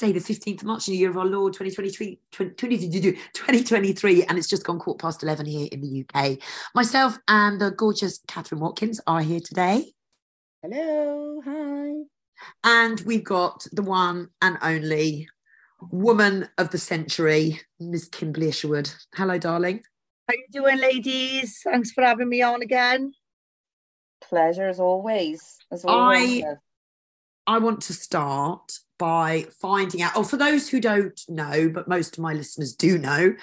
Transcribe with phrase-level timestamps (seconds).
[0.00, 4.24] Hello, it's Wednesday, the 15th of March in the year of our Lord 2023, 2023,
[4.28, 6.38] and it's just gone quarter past 11 here in the UK.
[6.74, 9.92] Myself and the gorgeous Catherine Watkins are here today.
[10.62, 11.94] Hello, hi.
[12.62, 15.28] And we've got the one and only
[15.90, 18.90] woman of the century, Miss Kimberly Isherwood.
[19.16, 19.82] Hello, darling.
[20.28, 21.60] How you doing, ladies?
[21.64, 23.14] Thanks for having me on again.
[24.20, 25.56] Pleasure as always.
[25.72, 26.44] As always.
[26.44, 31.88] I I want to start by finding out, oh, for those who don't know, but
[31.88, 33.34] most of my listeners do know,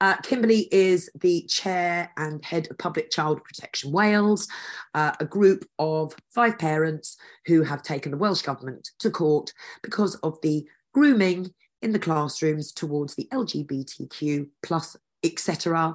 [0.00, 4.46] uh, Kimberly is the chair and head of Public Child Protection Wales,
[4.94, 10.16] uh, a group of five parents who have taken the Welsh Government to court because
[10.16, 15.94] of the grooming in the classrooms towards the LGBTQ plus, etc.,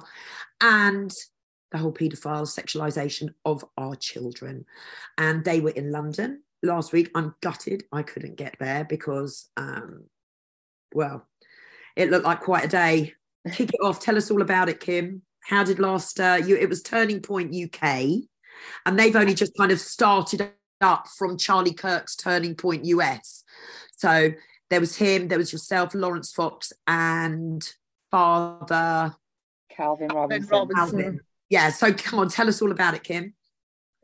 [0.60, 1.12] and
[1.70, 4.64] the whole paedophile sexualization of our children.
[5.16, 7.10] And they were in London last week.
[7.14, 10.04] I'm gutted I couldn't get there because, um,
[10.94, 11.26] well,
[11.96, 13.14] it looked like quite a day.
[13.52, 14.00] Kick it off.
[14.00, 15.22] Tell us all about it, Kim.
[15.44, 16.56] How did last uh, you?
[16.56, 17.84] It was Turning Point UK,
[18.86, 23.42] and they've only just kind of started up from Charlie Kirk's Turning Point US.
[23.96, 24.30] So
[24.70, 27.68] there was him, there was yourself, Laurence Fox, and
[28.10, 29.16] Father
[29.70, 30.68] Calvin Robinson.
[30.74, 31.20] Calvin.
[31.48, 31.70] Yeah.
[31.70, 33.34] So come on, tell us all about it, Kim.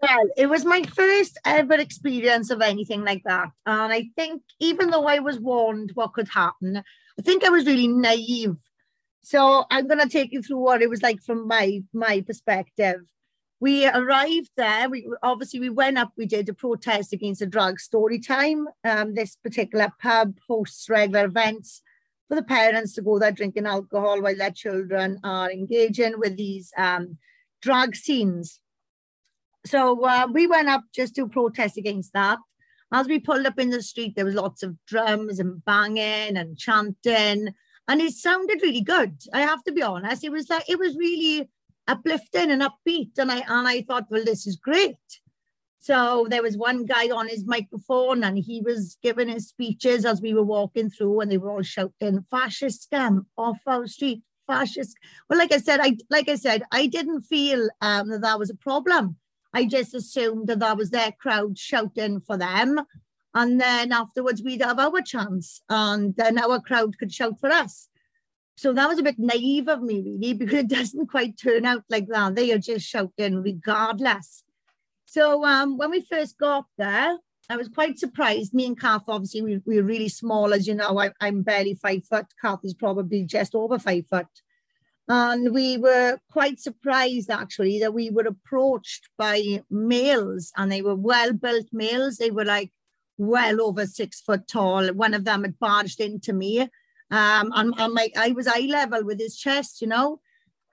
[0.01, 3.51] Well, it was my first ever experience of anything like that.
[3.67, 7.67] And I think even though I was warned what could happen, I think I was
[7.67, 8.57] really naive.
[9.23, 13.01] So I'm going to take you through what it was like from my my perspective.
[13.61, 14.89] We arrived there.
[14.89, 16.13] We obviously we went up.
[16.17, 18.69] We did a protest against the drag story time.
[18.85, 21.83] Um, this particular pub hosts regular events
[22.29, 26.73] for the parents to go there drinking alcohol while their children are engaging with these
[26.77, 27.19] um,
[27.61, 28.61] drag scenes.
[29.67, 32.39] So uh, we went up just to protest against that.
[32.93, 36.57] As we pulled up in the street, there was lots of drums and banging and
[36.57, 37.55] chanting,
[37.87, 39.21] and it sounded really good.
[39.35, 41.51] I have to be honest; it was like it was really
[41.87, 44.97] uplifting and upbeat, and I and I thought, well, this is great.
[45.81, 50.23] So there was one guy on his microphone, and he was giving his speeches as
[50.23, 54.97] we were walking through, and they were all shouting, "Fascist scum off our street, fascist."
[55.29, 58.49] Well, like I said, I like I said, I didn't feel um, that that was
[58.49, 59.19] a problem
[59.53, 62.81] I just assumed that that was their crowd shouting for them.
[63.35, 67.89] And then afterwards, we'd have our chance, and then our crowd could shout for us.
[68.57, 71.85] So that was a bit naive of me, really, because it doesn't quite turn out
[71.89, 72.35] like that.
[72.35, 74.43] They are just shouting regardless.
[75.05, 77.17] So um, when we first got there,
[77.49, 78.53] I was quite surprised.
[78.53, 80.99] Me and Kath, obviously, we, we were really small, as you know.
[80.99, 82.27] I, am barely five foot.
[82.43, 84.27] Kath is probably just over five foot.
[85.09, 90.95] And we were quite surprised actually that we were approached by males and they were
[90.95, 92.19] well built males.
[92.19, 92.71] They were like
[93.17, 94.89] well over six foot tall.
[94.89, 96.61] One of them had barged into me.
[97.11, 100.21] Um, and, and my, I was eye level with his chest, you know,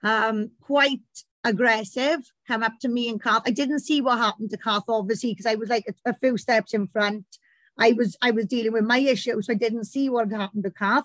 [0.02, 1.00] um, quite
[1.44, 3.42] aggressive, come up to me and Kath.
[3.46, 6.36] I didn't see what happened to Kath, obviously, because I was like a, a, few
[6.36, 7.24] steps in front.
[7.78, 10.70] I was I was dealing with my issue, so I didn't see what happened to
[10.70, 11.04] Kath.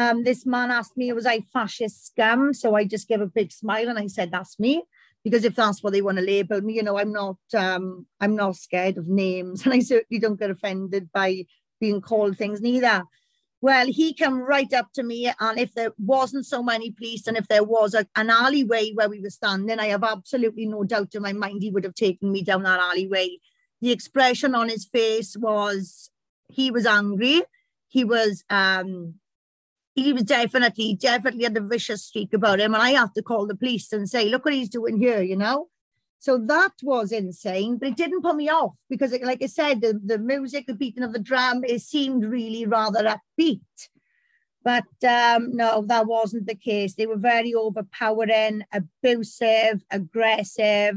[0.00, 2.54] Um, this man asked me, was I fascist scum?
[2.54, 4.82] So I just gave a big smile and I said, that's me.
[5.22, 8.34] Because if that's what they want to label me, you know, I'm not um, I'm
[8.34, 9.62] not scared of names.
[9.64, 11.44] And I certainly don't get offended by
[11.78, 13.04] being called things neither.
[13.60, 17.36] Well, he came right up to me, and if there wasn't so many police, and
[17.36, 21.14] if there was a, an alleyway where we were standing, I have absolutely no doubt
[21.14, 23.36] in my mind he would have taken me down that alleyway.
[23.82, 26.10] The expression on his face was
[26.48, 27.42] he was angry.
[27.88, 29.16] He was um,
[29.94, 32.74] he was definitely, definitely had a vicious streak about him.
[32.74, 35.36] And I had to call the police and say, look what he's doing here, you
[35.36, 35.68] know?
[36.20, 39.98] So that was insane, but it didn't put me off because, like I said, the,
[40.04, 43.60] the music, the beating of the drum, it seemed really rather upbeat.
[44.62, 46.94] But um, no, that wasn't the case.
[46.94, 50.96] They were very overpowering, abusive, aggressive.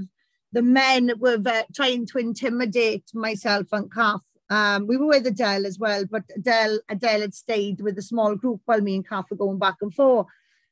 [0.51, 1.42] The men were
[1.74, 6.80] trying to intimidate myself and Kath um, we were with Adele as well, but Adele,
[6.90, 9.94] Adele had stayed with a small group while me and Kath were going back and
[9.94, 10.28] forth.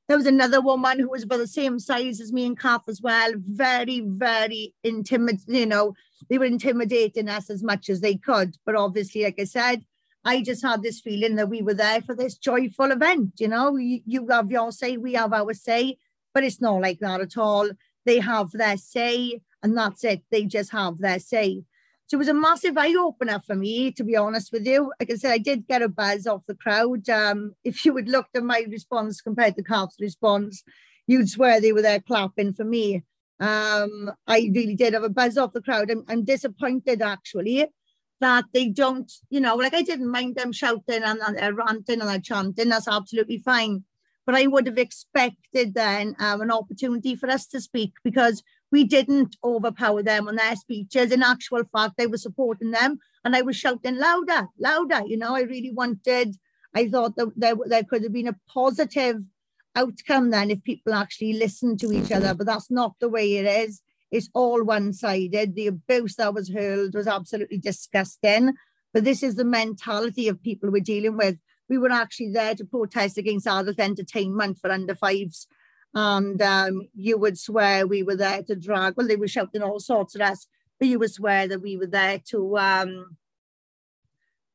[0.08, 3.02] There was another woman who was about the same size as me and Kath as
[3.02, 3.32] well.
[3.38, 5.56] Very, very intimidating.
[5.56, 5.94] You know,
[6.30, 8.58] they were intimidating us as much as they could.
[8.66, 9.86] But obviously, like I said,
[10.26, 13.34] I just had this feeling that we were there for this joyful event.
[13.40, 15.98] You know, you, you have your say, we have our say,
[16.34, 17.70] but it's not like that at all.
[18.06, 20.24] They have their say, and that's it.
[20.30, 21.64] They just have their say.
[22.12, 24.92] So it was a massive eye opener for me, to be honest with you.
[25.00, 27.10] Like I said, I did get a buzz off the crowd.
[27.10, 30.62] Um, if you had looked at my response compared to Kath's response,
[31.08, 33.04] you'd swear they were there clapping for me.
[33.40, 35.90] Um, I really did have a buzz off the crowd.
[35.90, 37.66] I'm, I'm disappointed actually
[38.20, 42.02] that they don't, you know, like I didn't mind them shouting and, and uh, ranting
[42.02, 43.86] and uh, chanting, that's absolutely fine.
[44.26, 48.84] But I would have expected then um, an opportunity for us to speak because we
[48.84, 51.12] didn't overpower them on their speeches.
[51.12, 55.02] In actual fact, I was supporting them and I was shouting louder, louder.
[55.06, 56.36] You know, I really wanted,
[56.74, 59.22] I thought that there, there could have been a positive
[59.76, 63.46] outcome then if people actually listen to each other, but that's not the way it
[63.46, 63.82] is.
[64.10, 65.56] It's all one sided.
[65.56, 68.54] The abuse that was hurled was absolutely disgusting.
[68.94, 71.38] But this is the mentality of people we're dealing with.
[71.70, 75.48] We were actually there to protest against adult entertainment for under fives.
[75.94, 79.80] And um, you would swear we were there to drag, well, they were shouting all
[79.80, 80.48] sorts at us,
[80.80, 83.18] but you would swear that we were there to um,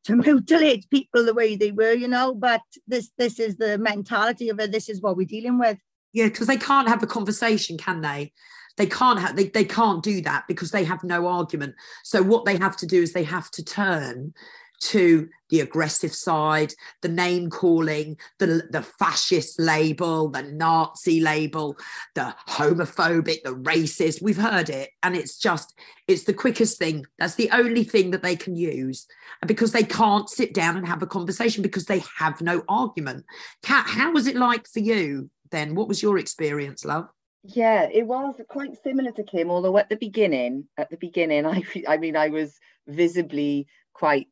[0.05, 2.35] to mutilate people the way they were, you know.
[2.35, 4.73] But this this is the mentality of it.
[4.73, 5.79] This is what we're dealing with.
[6.13, 8.33] Yeah, because they can't have a conversation, can they?
[8.77, 11.75] They can't have they, they can't do that because they have no argument.
[12.05, 14.33] So what they have to do is they have to turn
[14.81, 21.77] to the aggressive side, the name calling, the, the fascist label, the Nazi label,
[22.15, 24.23] the homophobic, the racist.
[24.23, 24.91] We've heard it.
[25.03, 25.79] And it's just,
[26.09, 27.05] it's the quickest thing.
[27.19, 29.07] That's the only thing that they can use
[29.47, 33.25] because they can't sit down and have a conversation because they have no argument.
[33.63, 35.75] Kat, how was it like for you then?
[35.75, 37.09] What was your experience, love?
[37.45, 41.63] Yeah, it was quite similar to Kim, although at the beginning, at the beginning, I
[41.87, 42.59] I mean, I was
[42.89, 44.29] visibly quite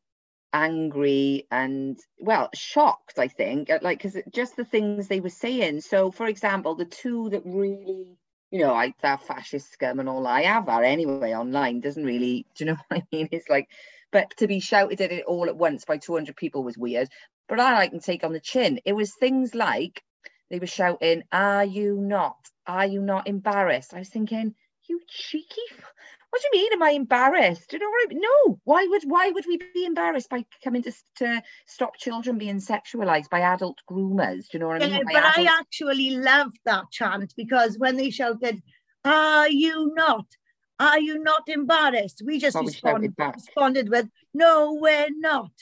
[0.54, 5.80] angry and well shocked i think like because just the things they were saying.
[5.80, 8.16] So for example the two that really
[8.52, 12.46] you know like that fascist scum and all i have are anyway online doesn't really
[12.54, 13.28] do you know what i mean?
[13.32, 13.68] It's like
[14.12, 17.08] but to be shouted at it all at once by 200 people was weird
[17.48, 18.78] but i like can take on the chin.
[18.84, 20.02] It was things like
[20.50, 23.92] they were shouting are you not are you not embarrassed?
[23.92, 24.54] I was thinking
[24.88, 25.66] you cheeky
[26.34, 26.72] what do you mean?
[26.72, 27.70] Am I embarrassed?
[27.70, 28.20] Do you know what I mean?
[28.20, 28.60] No.
[28.64, 33.31] Why would why would we be embarrassed by coming to, to stop children being sexualized
[33.31, 34.48] by adult groomers?
[34.48, 34.94] Do you know what I mean?
[34.94, 35.48] Yeah, but adult...
[35.48, 38.60] I actually loved that chant because when they shouted,
[39.04, 40.26] "Are you not?
[40.81, 45.52] Are you not embarrassed?" We just responded, responded with, "No, we're not."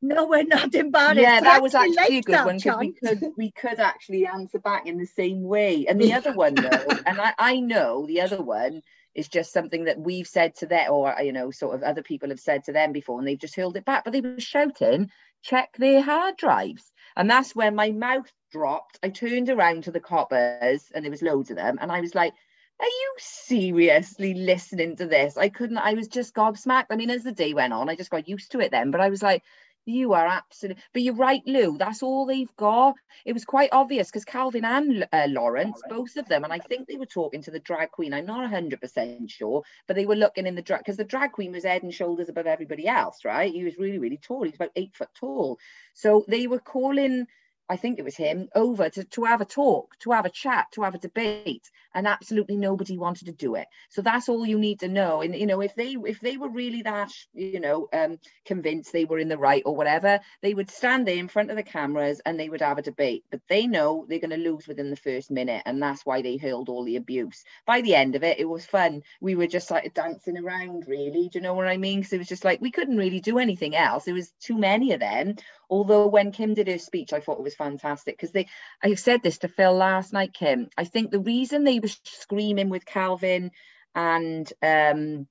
[0.00, 1.20] No, we're not embarrassed.
[1.20, 4.86] Yeah, that was actually a good one because we could we could actually answer back
[4.86, 5.84] in the same way.
[5.86, 8.82] And the other one though, and I, I know the other one
[9.14, 12.02] is just something that we've said to them, or uh, you know, sort of other
[12.02, 14.04] people have said to them before, and they've just hurled it back.
[14.04, 15.10] But they were shouting,
[15.42, 18.98] "Check their hard drives," and that's when my mouth dropped.
[19.02, 22.14] I turned around to the coppers, and there was loads of them, and I was
[22.14, 22.32] like.
[22.80, 25.36] Are you seriously listening to this?
[25.36, 26.86] I couldn't, I was just gobsmacked.
[26.90, 29.00] I mean, as the day went on, I just got used to it then, but
[29.00, 29.44] I was like,
[29.84, 31.76] you are absolutely, but you're right, Lou.
[31.76, 32.94] That's all they've got.
[33.24, 36.86] It was quite obvious because Calvin and uh, Laurence, both of them, and I think
[36.86, 38.14] they were talking to the drag queen.
[38.14, 41.52] I'm not 100% sure, but they were looking in the drag because the drag queen
[41.52, 43.52] was head and shoulders above everybody else, right?
[43.52, 44.44] He was really, really tall.
[44.44, 45.58] He's about eight foot tall.
[45.94, 47.26] So they were calling
[47.68, 50.66] I think it was him, over to, to have a talk, to have a chat,
[50.72, 53.66] to have a debate, and absolutely nobody wanted to do it.
[53.90, 55.22] So that's all you need to know.
[55.22, 59.04] And you know, if they if they were really that, you know, um, convinced they
[59.04, 62.20] were in the right or whatever, they would stand there in front of the cameras
[62.26, 63.24] and they would have a debate.
[63.30, 66.36] But they know they're going to lose within the first minute, and that's why they
[66.36, 67.44] hurled all the abuse.
[67.66, 69.02] By the end of it, it was fun.
[69.20, 71.28] We were just like dancing around, really.
[71.28, 72.00] Do you know what I mean?
[72.00, 74.04] Because it was just like we couldn't really do anything else.
[74.04, 75.36] There was too many of them
[75.72, 78.46] Although when Kim did her speech, I thought it was fantastic because they,
[78.82, 80.68] I said this to Phil last night, Kim.
[80.76, 83.52] I think the reason they were screaming with Calvin
[83.94, 85.26] and um,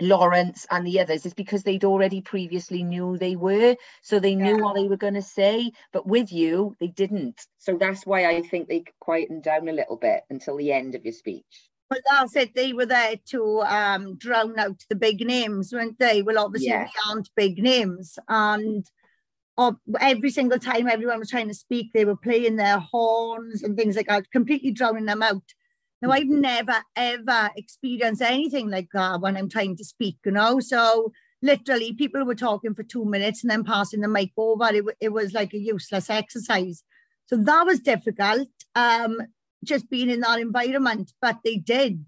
[0.00, 4.58] Laurence and the others is because they'd already previously knew they were, so they knew
[4.58, 4.62] yeah.
[4.62, 5.72] what they were going to say.
[5.92, 7.40] But with you, they didn't.
[7.58, 11.04] So that's why I think they quietened down a little bit until the end of
[11.04, 11.68] your speech.
[11.90, 12.54] Well, that's it.
[12.54, 16.22] They were there to um, drown out the big names, weren't they?
[16.22, 16.84] Well, obviously, yeah.
[16.84, 18.20] we aren't big names.
[18.28, 18.88] And
[19.56, 23.76] of every single time everyone was trying to speak, they were playing their horns and
[23.76, 25.42] things like that, completely drowning them out.
[26.02, 30.60] Now, I've never ever experienced anything like that when I'm trying to speak, you know.
[30.60, 34.68] So literally, people were talking for two minutes and then passing the mic over.
[34.72, 36.82] It, it was like a useless exercise.
[37.26, 39.18] So that was difficult, um,
[39.64, 41.12] just being in that environment.
[41.22, 42.04] But they did,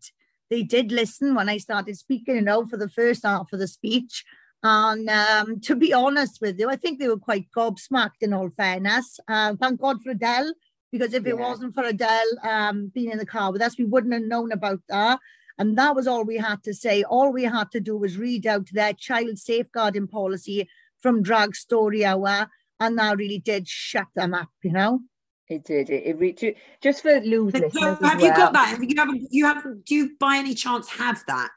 [0.51, 3.69] they did listen when I started speaking, you know, for the first half of the
[3.69, 4.25] speech.
[4.63, 8.51] And um, to be honest with you, I think they were quite gobsmacked in all
[8.57, 9.21] fairness.
[9.29, 10.53] Uh, thank God for Adele,
[10.91, 11.31] because if yeah.
[11.31, 14.53] it wasn't for Adele um, being in the car with us, we wouldn't have known
[14.53, 15.21] about that.
[15.59, 17.03] And that was all we had to say.
[17.03, 20.69] All we had to do was read out their child safeguarding policy
[21.01, 22.49] from Drag Story Hour.
[22.79, 25.01] And that really did shut them up, you know?
[25.49, 25.91] It did.
[25.91, 27.99] It, it just for Lou's listeners.
[28.03, 28.79] have you got that?
[28.83, 29.29] You haven't.
[29.31, 29.87] You haven't.
[29.87, 31.53] Do you by any chance have that?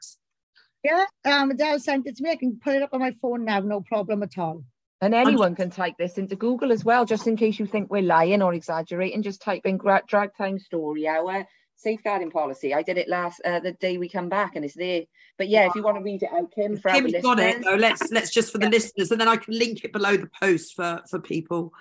[0.82, 2.30] Yeah, um, Adele sent it to me.
[2.30, 4.64] I can put it up on my phone now, no problem at all.
[5.02, 8.02] And anyone can type this into Google as well, just in case you think we're
[8.02, 9.22] lying or exaggerating.
[9.22, 11.46] Just type in drag time story hour
[11.76, 12.74] safeguarding policy.
[12.74, 15.02] I did it last uh, the day we come back, and it's there.
[15.38, 17.64] But yeah, if you want to read it out, Kim, for Kim's got it.
[17.64, 17.76] Though.
[17.76, 18.70] Let's let's just for the yeah.
[18.70, 21.72] listeners, and then I can link it below the post for for people.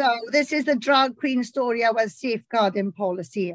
[0.00, 1.84] So this is the drag queen story.
[1.84, 3.54] Our safeguarding policy,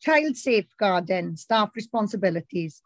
[0.00, 2.80] child safeguarding, staff responsibilities.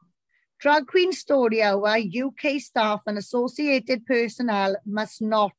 [0.58, 5.52] Drag Queen Story Hour UK staff and associated personnel must not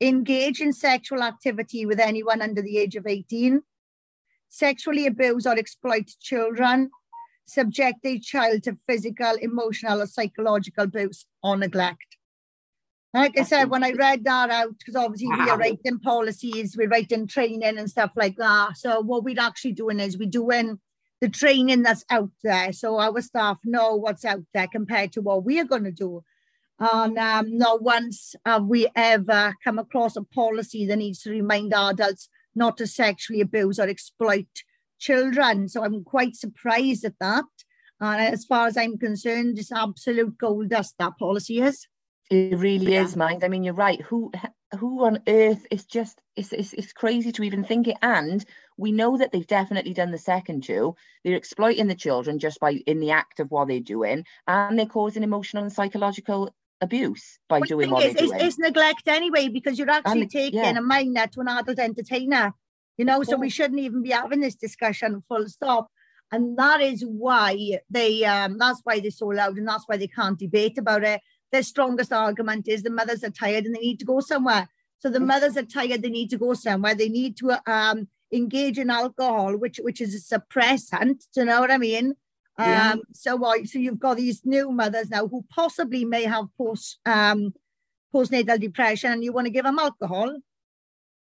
[0.00, 3.62] engage in sexual activity with anyone under the age of 18,
[4.50, 6.90] sexually abuse or exploit children,
[7.46, 12.18] subject a child to physical, emotional, or psychological abuse or neglect.
[13.14, 15.44] Like I said, when I read that out, because obviously wow.
[15.44, 18.76] we are writing policies, we're writing training and stuff like that.
[18.76, 20.78] So what we're actually doing is we're doing
[21.20, 25.44] the training that's out there so our staff know what's out there compared to what
[25.44, 26.22] we are going to do.
[26.78, 31.72] And um, not once have we ever come across a policy that needs to remind
[31.72, 34.46] adults not to sexually abuse or exploit
[34.98, 35.68] children.
[35.68, 37.44] So I'm quite surprised at that.
[38.00, 41.86] And as far as I'm concerned, it's absolute gold dust that policy is.
[42.30, 43.04] It really yeah.
[43.04, 43.44] is, mind.
[43.44, 44.00] I mean, you're right.
[44.02, 44.32] Who
[44.78, 47.96] who on earth is just it's, it's it's crazy to even think it.
[48.02, 48.44] And
[48.76, 50.94] we know that they've definitely done the second two.
[51.24, 54.86] They're exploiting the children just by in the act of what they're doing, and they're
[54.86, 58.40] causing emotional and psychological abuse by well, doing what is, they're doing.
[58.40, 60.78] It's, neglect anyway because you're actually and, taking yeah.
[60.78, 62.52] a minor to an adult entertainer.
[62.98, 65.22] You know, so we shouldn't even be having this discussion.
[65.28, 65.88] Full stop.
[66.32, 70.08] And that is why they um that's why they're so loud and that's why they
[70.08, 71.20] can't debate about it
[71.52, 74.68] their strongest argument is the mothers are tired and they need to go somewhere.
[74.98, 76.94] So the mothers are tired, they need to go somewhere.
[76.94, 81.24] They need to um, engage in alcohol, which which is a suppressant.
[81.34, 82.14] Do you know what I mean?
[82.58, 82.92] Yeah.
[82.92, 86.98] Um, so uh, so you've got these new mothers now who possibly may have post
[87.06, 87.52] um,
[88.14, 90.38] postnatal depression, and you want to give them alcohol.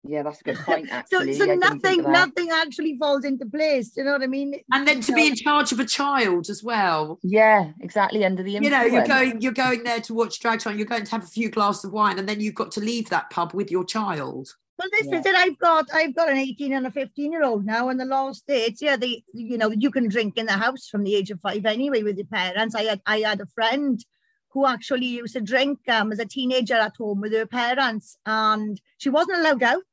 [0.03, 0.89] Yeah, that's a good point.
[0.91, 3.89] Actually, so, so nothing, nothing actually falls into place.
[3.89, 4.55] Do You know what I mean?
[4.72, 7.19] And then to be in charge of a child as well.
[7.22, 8.24] Yeah, exactly.
[8.24, 8.86] Under the influence.
[8.86, 10.77] you know, you're going, you're going there to watch drag time.
[10.77, 13.10] You're going to have a few glasses of wine, and then you've got to leave
[13.10, 14.55] that pub with your child.
[14.79, 15.19] Well, this yeah.
[15.19, 15.36] is it.
[15.36, 18.31] I've got, I've got an 18 and a 15 year old now, and the law
[18.31, 21.41] states, yeah, they, you know, you can drink in the house from the age of
[21.41, 22.75] five anyway with your parents.
[22.75, 24.03] I had, I had a friend
[24.51, 28.79] who actually used to drink um, as a teenager at home with her parents, and
[28.98, 29.83] she wasn't allowed out.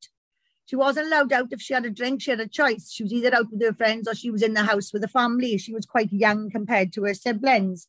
[0.67, 2.23] She wasn't allowed out if she had a drink.
[2.23, 2.93] She had a choice.
[2.93, 5.09] She was either out with her friends or she was in the house with the
[5.09, 5.59] family.
[5.59, 7.89] She was quite young compared to her siblings.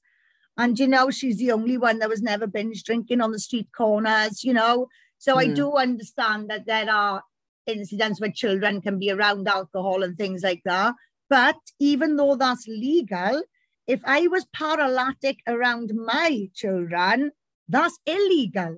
[0.57, 3.69] And, you know, she's the only one that was never binge drinking on the street
[3.75, 4.89] corners, you know.
[5.17, 5.39] So mm.
[5.39, 7.23] I do understand that there are
[7.65, 10.95] incidents where children can be around alcohol and things like that.
[11.29, 13.43] But even though that's legal,
[13.87, 17.31] if I was paralytic around my children,
[17.67, 18.77] that's illegal.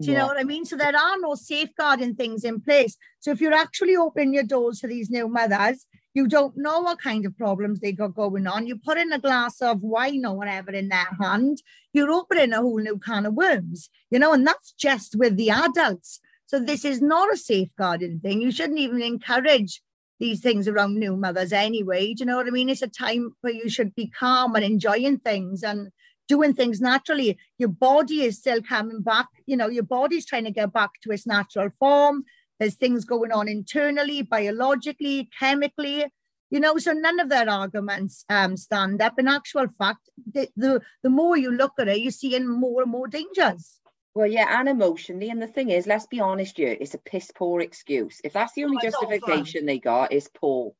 [0.00, 0.20] Do you yeah.
[0.20, 0.64] know what I mean?
[0.64, 2.96] So there are no safeguarding things in place.
[3.18, 5.86] So if you're actually opening your doors to these new mothers,
[6.20, 8.66] you don't know what kind of problems they got going on.
[8.66, 11.62] You put in a glass of wine or whatever in their hand,
[11.94, 15.48] you're opening a whole new can of worms, you know, and that's just with the
[15.48, 16.20] adults.
[16.44, 18.42] So this is not a safeguarding thing.
[18.42, 19.80] You shouldn't even encourage
[20.18, 22.12] these things around new mothers anyway.
[22.12, 22.68] Do you know what I mean?
[22.68, 25.90] It's a time where you should be calm and enjoying things and
[26.28, 27.38] doing things naturally.
[27.56, 29.28] Your body is still coming back.
[29.46, 32.24] You know, your body's trying to get back to its natural form.
[32.60, 36.04] There's things going on internally, biologically, chemically.
[36.50, 39.18] You know, so none of their arguments um, stand up.
[39.18, 42.90] In actual fact, the, the the more you look at it, you're seeing more and
[42.90, 43.80] more dangers.
[44.14, 45.30] Well, yeah, and emotionally.
[45.30, 48.20] And the thing is, let's be honest here, it's a piss poor excuse.
[48.24, 49.66] If that's the only oh, justification awful.
[49.66, 50.72] they got, it's poor.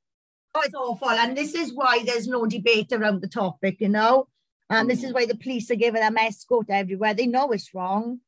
[0.55, 1.11] Oh, it's awful.
[1.11, 4.27] And this is why there's no debate around the topic, you know.
[4.69, 5.15] And this is mm.
[5.15, 7.15] why the police are giving them escort everywhere.
[7.15, 8.21] They know it's wrong.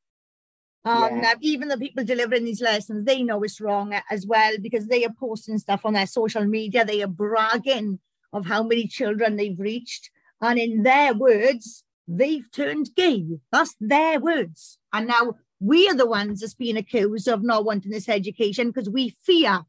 [0.85, 1.35] Um, yeah.
[1.41, 5.15] even the people delivering these lessons, they know it's wrong as well because they are
[5.19, 6.85] posting stuff on their social media.
[6.85, 8.01] They are bragging
[8.33, 10.11] of how many children they've reached.
[10.41, 13.27] And in their words, they've turned gay.
[13.53, 14.79] That's their words.
[14.93, 18.91] And now we are the ones that's being accused of not wanting this education because
[18.91, 19.61] we fear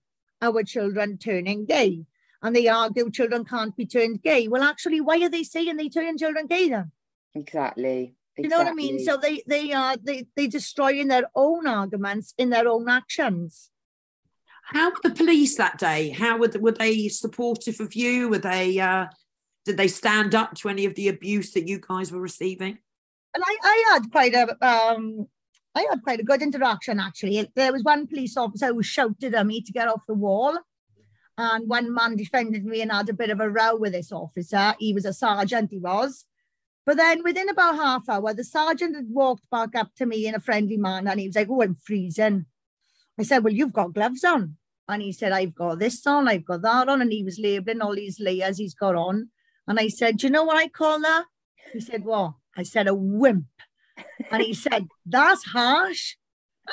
[0.42, 2.06] our children turning gay.
[2.42, 4.48] And they argue children can't be turned gay.
[4.48, 6.92] Well, actually, why are they saying they turn children gay then?
[7.36, 8.16] Exactly.
[8.38, 9.00] You know what I mean?
[9.00, 13.70] So they they are they they destroying their own arguments in their own actions.
[14.64, 16.10] How were the police that day?
[16.10, 18.30] How were, the, were they supportive of you?
[18.30, 19.08] Were they uh,
[19.66, 22.80] did they stand up to any of the abuse that you guys were receiving?
[23.36, 25.28] And I, I had quite a um,
[25.76, 27.48] I had quite a good interaction actually.
[27.56, 30.58] There was one police officer who shouted at me to get off the wall.
[31.36, 34.76] And one man defended me and had a bit of a row with this officer.
[34.78, 36.26] He was a sergeant, he was.
[36.86, 40.36] But then within about half hour, the sergeant had walked back up to me in
[40.36, 42.46] a friendly manner and he was like, Oh, I'm freezing.
[43.20, 44.58] I said, Well, you've got gloves on.
[44.90, 47.02] And he said, I've got this on, I've got that on.
[47.02, 49.30] And he was labeling all these layers he's got on.
[49.68, 51.26] And I said, Do you know what I call that?
[51.72, 52.34] He said, What?
[52.58, 53.46] I said, A wimp.
[54.30, 56.18] And he said, That's harsh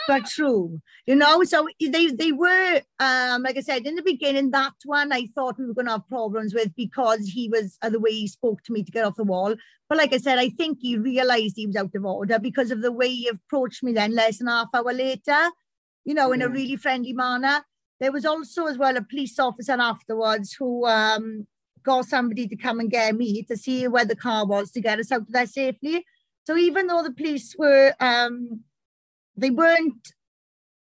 [0.07, 0.81] but true.
[1.07, 5.13] You know, so they they were um like I said in the beginning, that one
[5.13, 8.29] I thought we were gonna have problems with because he was uh, the way he
[8.29, 9.55] spoke to me to get off the wall.
[9.89, 12.83] But like I said, I think he realized he was out of order because of
[12.83, 15.51] the way he approached me then less than half hour later,
[16.05, 16.47] you know, in yeah.
[16.47, 17.65] a really friendly manner.
[17.99, 21.47] There was also as well a police officer afterwards who um
[21.83, 24.99] got somebody to come and get me to see where the car was to get
[24.99, 26.05] us out there safely.
[26.45, 28.61] So even though the police were um
[29.37, 30.13] they weren't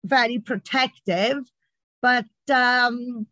[0.04, 1.44] very protective,
[2.02, 3.26] but um,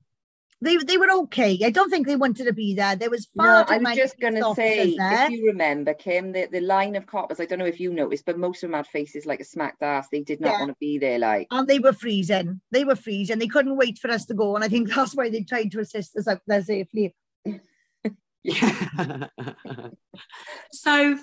[0.62, 1.58] they they were okay.
[1.64, 2.94] I don't think they wanted to be there.
[2.94, 3.46] There was far.
[3.46, 5.24] No, I was just going to say, there.
[5.24, 7.40] if you remember, Kim, the, the line of coppers.
[7.40, 9.82] I don't know if you noticed, but most of them had faces like a smacked
[9.82, 10.08] ass.
[10.10, 10.58] They did not yeah.
[10.60, 11.48] want to be there, like.
[11.50, 12.60] And they were freezing.
[12.70, 13.40] They were freezing.
[13.40, 15.80] They couldn't wait for us to go, and I think that's why they tried to
[15.80, 17.14] assist us out there safely.
[18.44, 19.26] yeah.
[20.72, 21.18] so,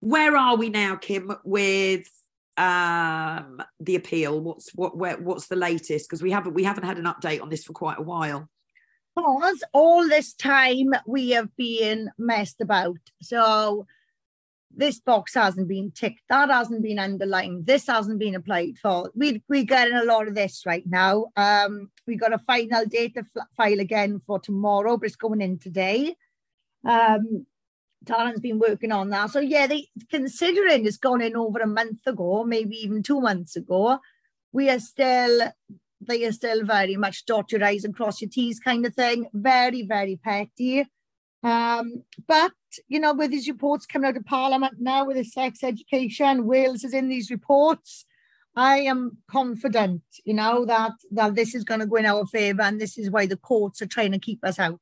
[0.00, 1.32] where are we now, Kim?
[1.44, 2.08] With
[2.56, 4.40] um the appeal?
[4.40, 6.08] What's what where, what's the latest?
[6.08, 8.48] Because we haven't we haven't had an update on this for quite a while.
[9.14, 12.98] Because all this time we have been messed about.
[13.20, 13.86] So
[14.74, 16.22] this box hasn't been ticked.
[16.30, 17.66] That hasn't been underlined.
[17.66, 19.10] This hasn't been applied for.
[19.14, 21.26] We we're getting a lot of this right now.
[21.36, 23.24] Um we got a final data
[23.56, 26.16] file again for tomorrow but it's going in today.
[26.84, 27.46] Um
[28.06, 29.30] Talon's been working on that.
[29.30, 33.56] So yeah, they considering it's gone in over a month ago, maybe even two months
[33.56, 33.98] ago,
[34.52, 35.52] we are still
[36.00, 39.26] they are still very much dot your I's and cross your T's kind of thing.
[39.32, 40.86] Very, very petty.
[41.42, 42.52] Um, but
[42.88, 46.84] you know, with these reports coming out of Parliament now with the sex education, Wales
[46.84, 48.06] is in these reports.
[48.54, 52.62] I am confident, you know, that that this is going to go in our favour,
[52.62, 54.80] and this is why the courts are trying to keep us out.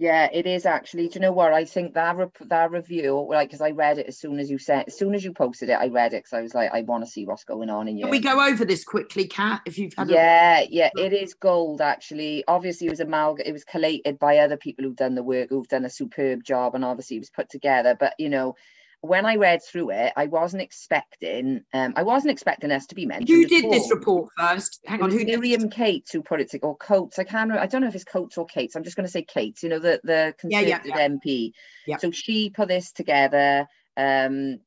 [0.00, 1.08] Yeah, it is actually.
[1.08, 1.52] Do you know what?
[1.52, 4.56] I think that re- that review, like, because I read it as soon as you
[4.56, 6.80] said, as soon as you posted it, I read it because I was like, I
[6.80, 8.04] want to see what's going on in you.
[8.04, 9.60] Can we go over this quickly, Kat?
[9.66, 10.08] If you've had.
[10.08, 12.44] Yeah, a- yeah, it is gold actually.
[12.48, 13.44] Obviously, it was amalgam.
[13.46, 16.74] It was collated by other people who've done the work, who've done a superb job,
[16.74, 17.94] and obviously it was put together.
[17.94, 18.56] But you know,
[19.02, 21.62] when I read through it, I wasn't expecting.
[21.72, 23.28] Um, I wasn't expecting us to be mentioned.
[23.28, 24.80] Who did this report first?
[24.84, 25.72] Hang on, who Miriam did...
[25.72, 27.18] Cates who put it to or Coates?
[27.18, 27.52] I can't.
[27.52, 28.76] I don't know if it's Coates or Cates.
[28.76, 29.62] I'm just going to say Cates.
[29.62, 31.08] You know the the Conservative yeah, yeah, yeah.
[31.08, 32.00] MP.
[32.00, 33.66] So she put this together.
[33.96, 34.60] Um,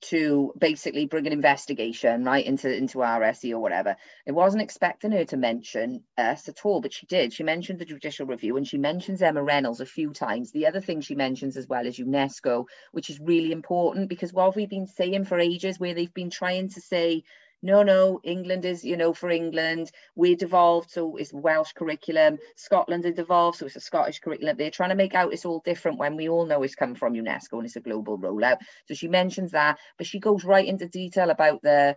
[0.00, 3.96] to basically bring an investigation right into into RSE or whatever.
[4.26, 7.32] It wasn't expecting her to mention us at all, but she did.
[7.32, 10.52] She mentioned the judicial review and she mentions Emma Reynolds a few times.
[10.52, 14.56] The other thing she mentions as well is UNESCO, which is really important because what
[14.56, 17.24] we've been saying for ages, where they've been trying to say
[17.62, 19.90] no, no, England is, you know, for England.
[20.14, 22.38] We're devolved, so it's Welsh curriculum.
[22.56, 24.56] Scotland is devolved, so it's a Scottish curriculum.
[24.56, 27.14] They're trying to make out it's all different when we all know it's come from
[27.14, 28.58] UNESCO and it's a global rollout.
[28.86, 31.96] So she mentions that, but she goes right into detail about the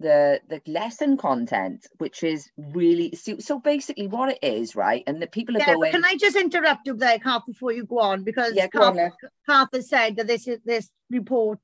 [0.00, 5.04] the the lesson content, which is really so, so basically what it is, right?
[5.06, 5.92] And the people are yeah, going.
[5.92, 8.24] Can I just interrupt you there, Kath, before you go on?
[8.24, 11.60] Because yeah, Kath has said that this is this report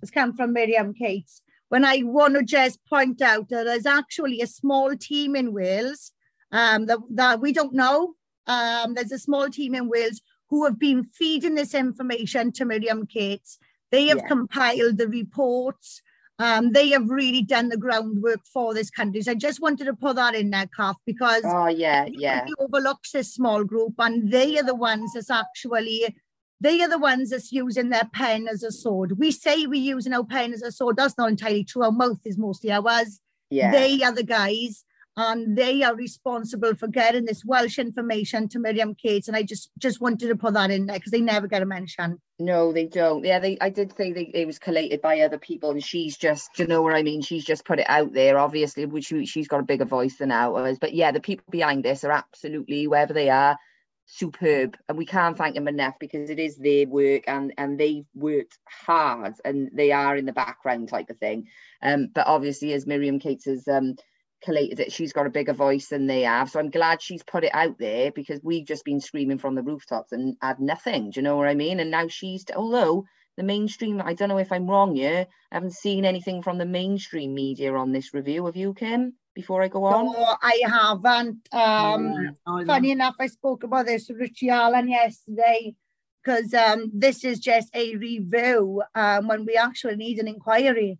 [0.00, 4.40] has come from Miriam Cates when I want to just point out that there's actually
[4.40, 6.12] a small team in Wales
[6.52, 8.14] um, that, that we don't know.
[8.46, 13.06] Um, there's a small team in Wales who have been feeding this information to Miriam
[13.06, 13.58] Cates.
[13.90, 14.28] They have yeah.
[14.28, 16.02] compiled the reports.
[16.38, 19.22] Um, they have really done the groundwork for this country.
[19.22, 23.12] So I just wanted to put that in there, Kath, because oh yeah, yeah, overlooks
[23.12, 26.14] this small group, and they are the ones that's actually
[26.60, 29.18] they are the ones that's using their pen as a sword.
[29.18, 30.96] We say we're using our pen as a sword.
[30.96, 31.82] That's not entirely true.
[31.82, 33.20] Our mouth is mostly ours.
[33.50, 33.72] Yeah.
[33.72, 34.84] They are the guys,
[35.16, 39.28] and they are responsible for getting this Welsh information to Miriam Cates.
[39.28, 41.66] And I just just wanted to put that in there because they never get a
[41.66, 42.20] mention.
[42.38, 43.24] No, they don't.
[43.24, 43.58] Yeah, they.
[43.60, 46.82] I did say they, it was collated by other people, and she's just, you know
[46.82, 47.20] what I mean?
[47.20, 48.38] She's just put it out there.
[48.38, 50.78] Obviously, which she's got a bigger voice than ours.
[50.80, 53.58] But yeah, the people behind this are absolutely whoever they are
[54.06, 54.76] superb.
[54.88, 58.58] And we can't thank them enough because it is their work and and they've worked
[58.68, 61.48] hard and they are in the background type of thing.
[61.82, 63.96] Um but obviously as miriam cates has um
[64.42, 66.50] collated it she's got a bigger voice than they have.
[66.50, 69.62] So i'm glad she's put it out there because we've just been screaming from the
[69.62, 71.10] rooftops and had nothing.
[71.10, 71.80] Do you know what i mean?
[71.80, 73.04] And now she's although
[73.36, 76.64] the mainstream i don't know if i'm wrong here i haven't seen anything from the
[76.64, 80.06] mainstream media on this review of you kim before I go on?
[80.06, 81.48] No, I haven't.
[81.52, 85.74] Um, funny enough, I spoke about this to Richie Allen yesterday.
[86.22, 90.98] because um, this is just a review um, when we actually need an inquiry.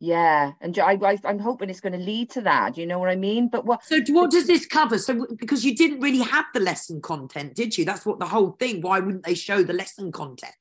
[0.00, 2.76] Yeah, and I, I, am hoping it's going to lead to that.
[2.76, 3.48] You know what I mean?
[3.48, 3.84] But what?
[3.84, 4.98] So, what does this cover?
[4.98, 7.84] So, because you didn't really have the lesson content, did you?
[7.84, 8.80] That's what the whole thing.
[8.80, 10.54] Why wouldn't they show the lesson content?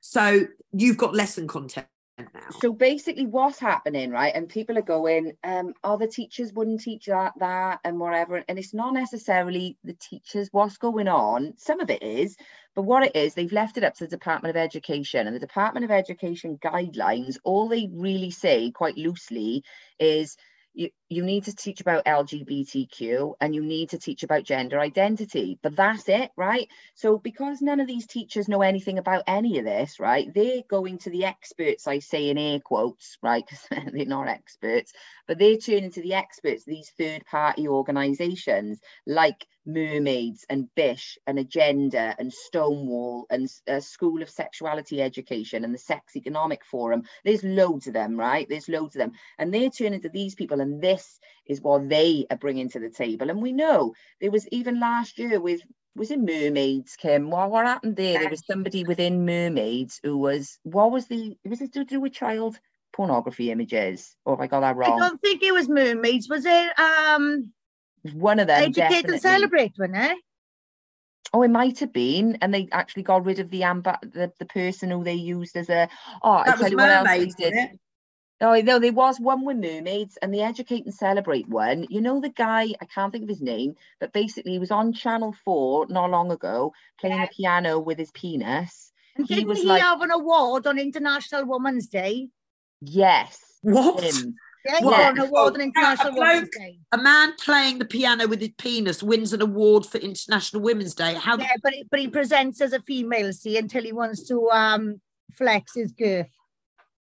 [0.00, 1.86] So, you've got lesson content
[2.34, 2.50] now.
[2.60, 4.34] So basically, what's happening, right?
[4.34, 8.58] And people are going, um, "Oh, the teachers wouldn't teach that, that, and whatever." And
[8.58, 10.48] it's not necessarily the teachers.
[10.52, 11.54] What's going on?
[11.56, 12.36] Some of it is,
[12.74, 15.40] but what it is, they've left it up to the Department of Education, and the
[15.40, 17.38] Department of Education guidelines.
[17.44, 19.64] All they really say, quite loosely,
[19.98, 20.36] is
[20.80, 25.58] you, you need to teach about LGBTQ and you need to teach about gender identity,
[25.62, 26.68] but that's it, right?
[26.94, 30.96] So, because none of these teachers know anything about any of this, right, they're going
[31.00, 34.94] to the experts, I say in air quotes, right, because they're not experts,
[35.28, 41.38] but they're turning to the experts, these third party organizations like Mermaids and Bish and
[41.38, 47.02] Agenda and Stonewall and uh, School of Sexuality Education and the Sex Economic Forum.
[47.24, 48.48] There's loads of them, right?
[48.48, 49.12] There's loads of them.
[49.38, 52.90] And they're turning to these people, and this is what they are bringing to the
[52.90, 53.30] table.
[53.30, 55.60] And we know there was even last year with
[55.96, 60.56] was it mermaids kim what, what happened there there was somebody within mermaids who was
[60.62, 62.56] what was the was it to do with child
[62.92, 66.44] pornography images or have i got that wrong i don't think it was mermaids was
[66.46, 67.52] it um
[68.14, 68.62] one of them.
[68.62, 69.12] Educate definitely.
[69.12, 70.14] and celebrate, one, eh?
[71.32, 74.46] Oh, it might have been, and they actually got rid of the amba- the, the
[74.46, 75.88] person who they used as a.
[76.22, 77.78] Oh, that I tell you what else they did.
[78.42, 81.86] Oh no, there was one with mermaids and the Educate and Celebrate one.
[81.90, 84.94] You know the guy, I can't think of his name, but basically he was on
[84.94, 87.26] Channel 4 not long ago playing yeah.
[87.26, 88.92] the piano with his penis.
[89.16, 92.28] And he didn't he like, have an award on International Women's Day?
[92.80, 93.38] Yes.
[93.60, 94.02] What?
[94.02, 94.34] Him.
[94.64, 95.10] Yeah, yeah.
[95.10, 96.78] an award on International Women's Day.
[96.92, 101.14] A man playing the piano with his penis wins an award for International Women's Day.
[101.14, 101.38] How?
[101.38, 105.00] Yeah, but he, but he presents as a female, see, until he wants to um
[105.32, 106.26] flex his girth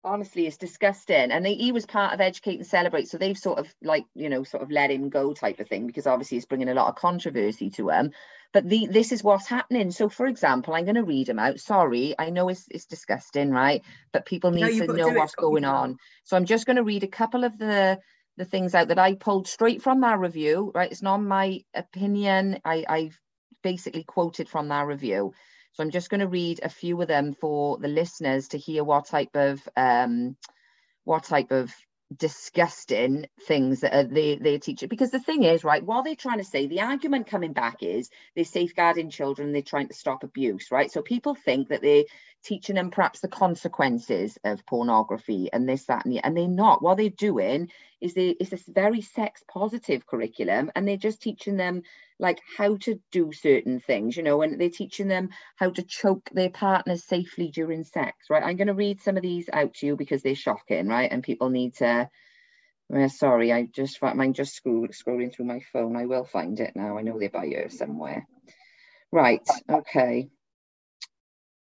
[0.04, 3.58] honestly it's disgusting and they, he was part of educate and celebrate so they've sort
[3.58, 6.46] of like you know sort of let him go type of thing because obviously it's
[6.46, 8.12] bringing a lot of controversy to him
[8.54, 9.92] but the this is what's happening.
[9.92, 11.60] So for example i'm going to read them out.
[11.60, 13.82] Sorry i know it's, it's disgusting right?
[14.12, 15.98] But people need no, to know what's going on.
[16.24, 18.00] So i'm just going to read a couple of the
[18.38, 20.92] the things out that i pulled straight from that review right?
[20.92, 22.60] It's not my opinion.
[22.64, 23.20] I i've
[23.64, 25.34] basically quoted from that review.
[25.74, 28.84] So I'm just going to read a few of them for the listeners to hear
[28.84, 30.38] what type of um,
[31.04, 31.74] what type of
[32.16, 36.16] disgusting things that are they they teach it because the thing is right while they're
[36.16, 40.24] trying to say the argument coming back is they're safeguarding children they're trying to stop
[40.24, 40.92] abuse right?
[40.92, 42.04] So people think that they're
[42.44, 46.82] teaching them perhaps the consequences of pornography and this that and the, and they're not.
[46.82, 51.58] What they're doing is they it's this very sex positive curriculum and they're just teaching
[51.58, 51.84] them
[52.20, 56.30] like how to do certain things, you know, and they're teaching them how to choke
[56.34, 58.44] their partners safely during sex, right?
[58.44, 61.12] I'm going to read some of these out to you because they're shocking, right?
[61.12, 62.10] And people need to.
[62.94, 65.96] Uh, sorry, I just I'm just scroll, scrolling through my phone.
[65.96, 66.98] I will find it now.
[66.98, 68.28] I know they're by here somewhere.
[69.12, 69.48] Right.
[69.70, 70.30] Okay.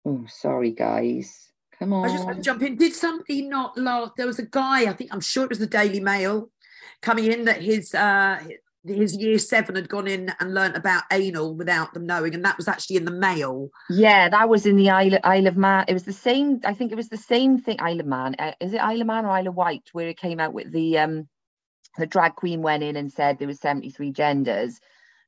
[0.04, 1.52] Oh, sorry, guys.
[1.78, 2.06] Come on.
[2.06, 2.76] I just want to jump in.
[2.76, 4.12] Did somebody not laugh?
[4.16, 4.90] There was a guy.
[4.90, 6.50] I think I'm sure it was the Daily Mail
[7.00, 8.40] coming in that his uh
[8.84, 12.56] his year seven had gone in and learnt about anal without them knowing, and that
[12.56, 13.70] was actually in the mail.
[13.88, 15.84] Yeah, that was in the Isle, Isle of Man.
[15.88, 16.60] It was the same.
[16.64, 17.76] I think it was the same thing.
[17.80, 18.34] Isle of Man.
[18.38, 20.72] Uh, is it Isle of Man or Isle of Wight where it came out with
[20.72, 21.28] the um
[21.98, 24.80] the drag queen went in and said there was seventy three genders,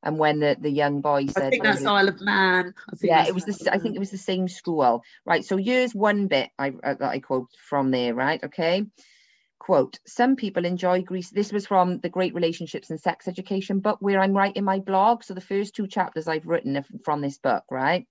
[0.02, 2.74] and when the the young boy said, I think that's Isle of Man.
[3.02, 3.70] yeah, it was the.
[3.72, 5.04] I think it was the same school.
[5.24, 5.44] Right.
[5.44, 8.14] So here's one bit I uh, that I quote from there.
[8.14, 8.42] Right.
[8.42, 8.86] Okay
[9.58, 11.30] quote some people enjoy greece.
[11.30, 15.22] This was from the great relationships and sex education book where i'm writing my blog.
[15.24, 18.06] So the first two chapters i've written from this book right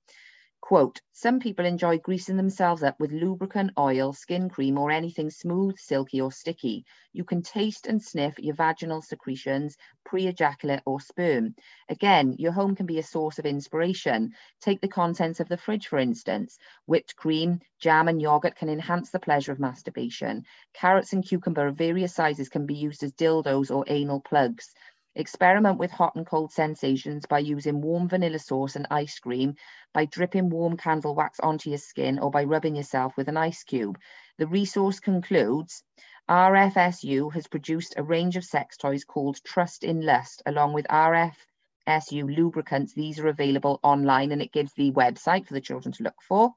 [0.63, 5.77] Quote, some people enjoy greasing themselves up with lubricant, oil, skin cream, or anything smooth,
[5.77, 6.85] silky, or sticky.
[7.11, 11.55] You can taste and sniff your vaginal secretions, pre ejaculate, or sperm.
[11.89, 14.35] Again, your home can be a source of inspiration.
[14.61, 16.57] Take the contents of the fridge, for instance.
[16.85, 20.45] Whipped cream, jam, and yogurt can enhance the pleasure of masturbation.
[20.73, 24.73] Carrots and cucumber of various sizes can be used as dildos or anal plugs.
[25.15, 29.55] Experiment with hot and cold sensations by using warm vanilla sauce and ice cream,
[29.93, 33.63] by dripping warm candle wax onto your skin, or by rubbing yourself with an ice
[33.63, 33.99] cube.
[34.37, 35.83] The resource concludes
[36.29, 42.35] RFSU has produced a range of sex toys called Trust in Lust, along with RFSU
[42.35, 42.93] lubricants.
[42.93, 46.53] These are available online and it gives the website for the children to look for.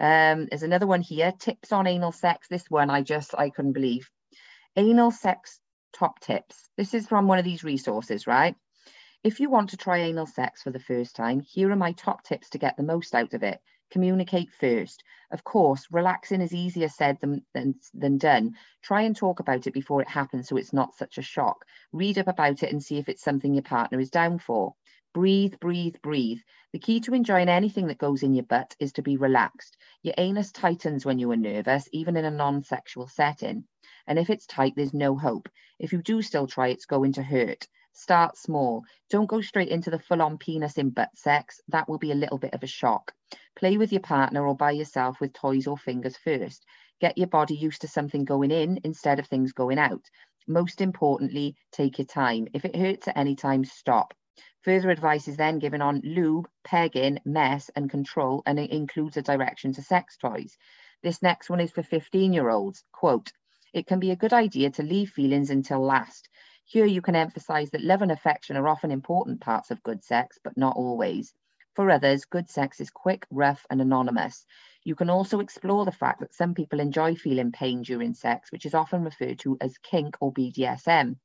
[0.00, 2.48] Um, there's another one here, tips on anal sex.
[2.48, 4.10] This one I just, I couldn't believe.
[4.76, 5.60] Anal sex
[5.92, 6.68] top tips.
[6.76, 8.56] This is from one of these resources, right?
[9.24, 12.22] If you want to try anal sex for the first time, here are my top
[12.22, 13.60] tips to get the most out of it.
[13.90, 15.02] Communicate first.
[15.30, 18.54] Of course, relaxing is easier said than, than, than done.
[18.82, 21.64] Try and talk about it before it happens so it's not such a shock.
[21.90, 24.74] Read up about it and see if it's something your partner is down for.
[25.14, 26.40] Breathe, breathe, breathe.
[26.72, 29.76] The key to enjoying anything that goes in your butt is to be relaxed.
[30.02, 33.64] Your anus tightens when you are nervous, even in a non sexual setting.
[34.08, 35.48] And if it's tight, there's no hope.
[35.78, 37.68] If you do still try, it's going to hurt.
[37.92, 38.84] Start small.
[39.10, 41.60] Don't go straight into the full on penis in butt sex.
[41.68, 43.12] That will be a little bit of a shock.
[43.54, 46.64] Play with your partner or by yourself with toys or fingers first.
[47.00, 50.04] Get your body used to something going in instead of things going out.
[50.46, 52.48] Most importantly, take your time.
[52.54, 54.14] If it hurts at any time, stop.
[54.62, 59.22] Further advice is then given on lube, pegging, mess, and control, and it includes a
[59.22, 60.56] direction to sex toys.
[61.02, 62.82] This next one is for 15 year olds.
[62.92, 63.32] Quote,
[63.72, 66.28] it can be a good idea to leave feelings until last.
[66.64, 70.38] Here you can emphasize that love and affection are often important parts of good sex,
[70.42, 71.32] but not always.
[71.74, 74.44] For others, good sex is quick, rough, and anonymous.
[74.84, 78.66] You can also explore the fact that some people enjoy feeling pain during sex, which
[78.66, 81.16] is often referred to as kink or BDSM.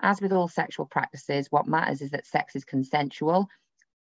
[0.00, 3.48] As with all sexual practices, what matters is that sex is consensual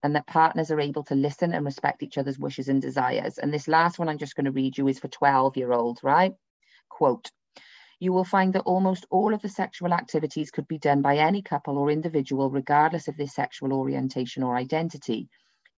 [0.02, 3.38] and that partners are able to listen and respect each other's wishes and desires.
[3.38, 6.02] And this last one I'm just going to read you is for 12 year olds,
[6.04, 6.34] right?
[6.90, 7.32] Quote,
[8.00, 11.42] you will find that almost all of the sexual activities could be done by any
[11.42, 15.28] couple or individual, regardless of their sexual orientation or identity.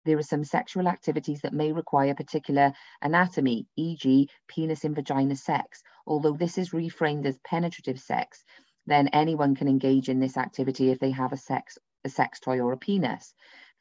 [0.06, 5.84] There are some sexual activities that may require particular anatomy, e.g., penis in vagina sex.
[6.08, 8.44] Although this is reframed as penetrative sex,
[8.86, 12.60] then anyone can engage in this activity if they have a sex, a sex toy
[12.60, 13.34] or a penis.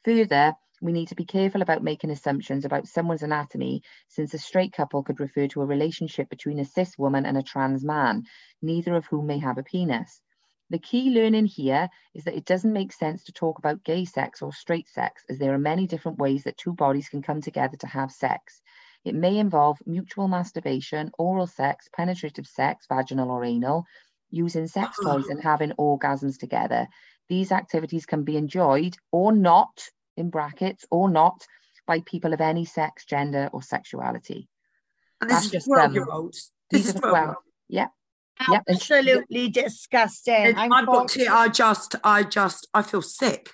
[0.03, 4.73] Further, we need to be careful about making assumptions about someone's anatomy, since a straight
[4.73, 8.23] couple could refer to a relationship between a cis woman and a trans man,
[8.63, 10.19] neither of whom may have a penis.
[10.71, 14.41] The key learning here is that it doesn't make sense to talk about gay sex
[14.41, 17.77] or straight sex, as there are many different ways that two bodies can come together
[17.77, 18.61] to have sex.
[19.03, 23.85] It may involve mutual masturbation, oral sex, penetrative sex, vaginal or anal,
[24.31, 26.87] using sex toys and having orgasms together.
[27.29, 31.45] These activities can be enjoyed or not in brackets or not
[31.87, 34.47] by people of any sex, gender, or sexuality.
[35.19, 36.51] And this That's is 12 year olds.
[36.69, 37.13] This is 12.
[37.13, 37.43] Well.
[37.67, 37.87] Yeah.
[38.49, 38.63] Yep.
[38.69, 40.55] Absolutely disgusting.
[40.57, 43.51] i have got to, I just, I just, I feel sick.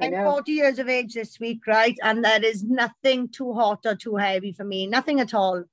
[0.00, 1.96] I'm 40 years of age this week, right?
[2.02, 5.64] And there is nothing too hot or too heavy for me, nothing at all.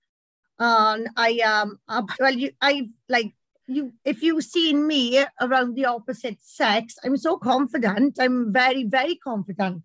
[0.59, 3.33] And I um, I, well, you, I like
[3.67, 3.93] you.
[4.03, 8.17] If you've seen me around the opposite sex, I'm so confident.
[8.19, 9.83] I'm very, very confident.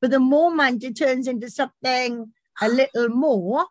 [0.00, 3.66] But the moment it turns into something a little more,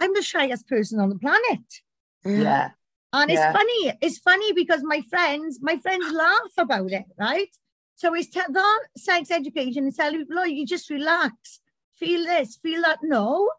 [0.00, 1.82] I'm the shyest person on the planet.
[2.24, 2.70] Yeah.
[3.12, 3.48] And yeah.
[3.50, 3.98] it's funny.
[4.00, 7.48] It's funny because my friends, my friends laugh about it, right?
[7.96, 11.60] So it's t- that sex education is telling people, oh, you just relax,
[11.96, 12.98] feel this, feel that.
[13.02, 13.50] No,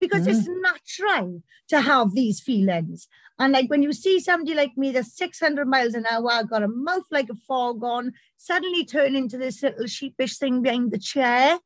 [0.00, 0.28] because mm.
[0.28, 3.08] it's natural to have these feelings.
[3.38, 6.62] And like when you see somebody like me that's 600 miles an hour, I've got
[6.62, 11.58] a mouth like a foghorn, suddenly turn into this little sheepish thing behind the chair.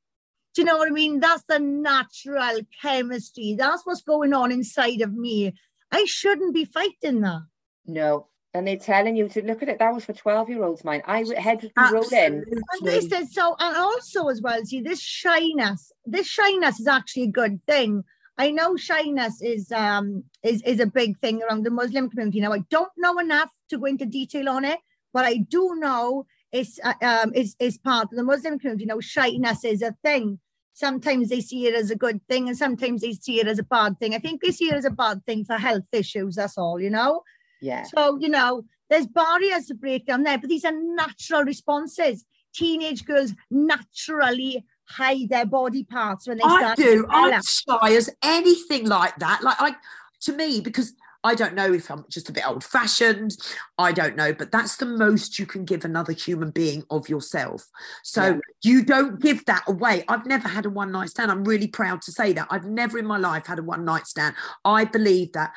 [0.54, 1.20] Do you know what I mean?
[1.20, 3.54] That's the natural chemistry.
[3.58, 5.54] That's what's going on inside of me.
[5.90, 7.42] I shouldn't be fighting that.
[7.86, 8.26] No.
[8.54, 9.78] And they're telling you to look at it.
[9.78, 11.00] That was for 12 year olds, mine.
[11.06, 12.44] I head be rolling.
[12.50, 17.22] And they said so, and also as well, see, this shyness, this shyness is actually
[17.24, 18.04] a good thing
[18.38, 22.40] I know shyness is um is is a big thing around the Muslim community.
[22.40, 24.78] Now I don't know enough to go into detail on it,
[25.12, 28.84] but I do know it's uh, um is is part of the Muslim community.
[28.84, 30.38] You know, shyness is a thing.
[30.74, 33.62] Sometimes they see it as a good thing, and sometimes they see it as a
[33.64, 34.14] bad thing.
[34.14, 36.36] I think they see it as a bad thing for health issues.
[36.36, 37.22] That's all, you know.
[37.60, 37.84] Yeah.
[37.84, 42.24] So you know, there's barriers to break down there, but these are natural responses.
[42.54, 46.78] Teenage girls naturally hide their body parts when they I start.
[46.78, 47.06] I do.
[47.10, 49.42] I'm shy as anything like that.
[49.42, 49.74] Like I,
[50.22, 50.92] to me, because
[51.24, 53.36] I don't know if I'm just a bit old fashioned.
[53.78, 57.68] I don't know, but that's the most you can give another human being of yourself.
[58.02, 58.38] So yeah.
[58.62, 60.04] you don't give that away.
[60.08, 61.30] I've never had a one night stand.
[61.30, 62.48] I'm really proud to say that.
[62.50, 64.34] I've never in my life had a one night stand.
[64.64, 65.52] I believe that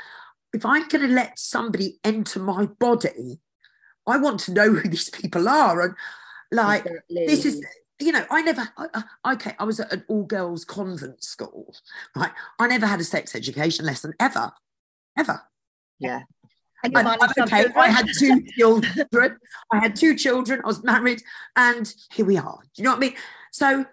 [0.53, 3.39] if I'm going to let somebody enter my body,
[4.07, 5.81] I want to know who these people are.
[5.81, 5.95] And
[6.51, 7.25] like, exactly.
[7.25, 7.65] this is
[7.99, 11.73] you know, I never, I, okay, I was at an all girls convent school,
[12.15, 12.31] right?
[12.59, 14.51] I never had a sex education lesson ever,
[15.17, 15.41] ever.
[15.99, 16.21] Yeah.
[16.83, 19.37] I, okay, I had two children.
[19.71, 20.61] I had two children.
[20.63, 21.21] I was married,
[21.55, 22.59] and here we are.
[22.61, 23.15] Do you know what I mean?
[23.51, 23.85] So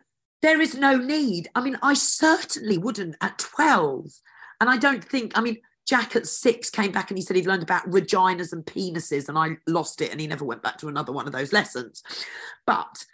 [0.43, 1.49] there is no need.
[1.55, 4.11] I mean, I certainly wouldn't at 12.
[4.61, 7.47] And I don't think, I mean, Jack at six came back and he said he'd
[7.47, 10.89] learned about vaginas and penises, and I lost it, and he never went back to
[10.89, 12.03] another one of those lessons.
[12.67, 13.05] But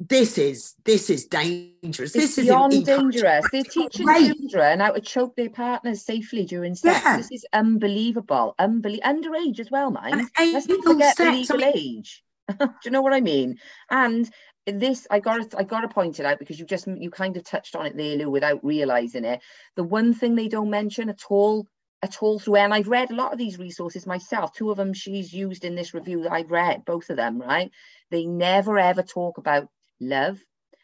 [0.00, 2.14] this is this is dangerous.
[2.14, 3.46] It's this is beyond dangerous.
[3.52, 7.00] They're teaching children how to choke their partners safely during sex.
[7.04, 7.16] Yeah.
[7.16, 8.54] This is unbelievable.
[8.58, 9.08] Unbelievable.
[9.08, 10.28] Underage as well, mind.
[10.38, 11.98] Let's not forget sex, legal I mean...
[11.98, 12.24] age.
[12.58, 13.58] Do you know what I mean?
[13.88, 14.28] And
[14.66, 17.36] this I got to, I got to point it out because you just you kind
[17.36, 19.40] of touched on it there, Lou, without realizing it.
[19.76, 21.66] The one thing they don't mention at all
[22.02, 24.52] at all through and I've read a lot of these resources myself.
[24.52, 27.70] Two of them she's used in this review that I've read, both of them, right?
[28.10, 29.68] They never ever talk about
[30.00, 30.38] love.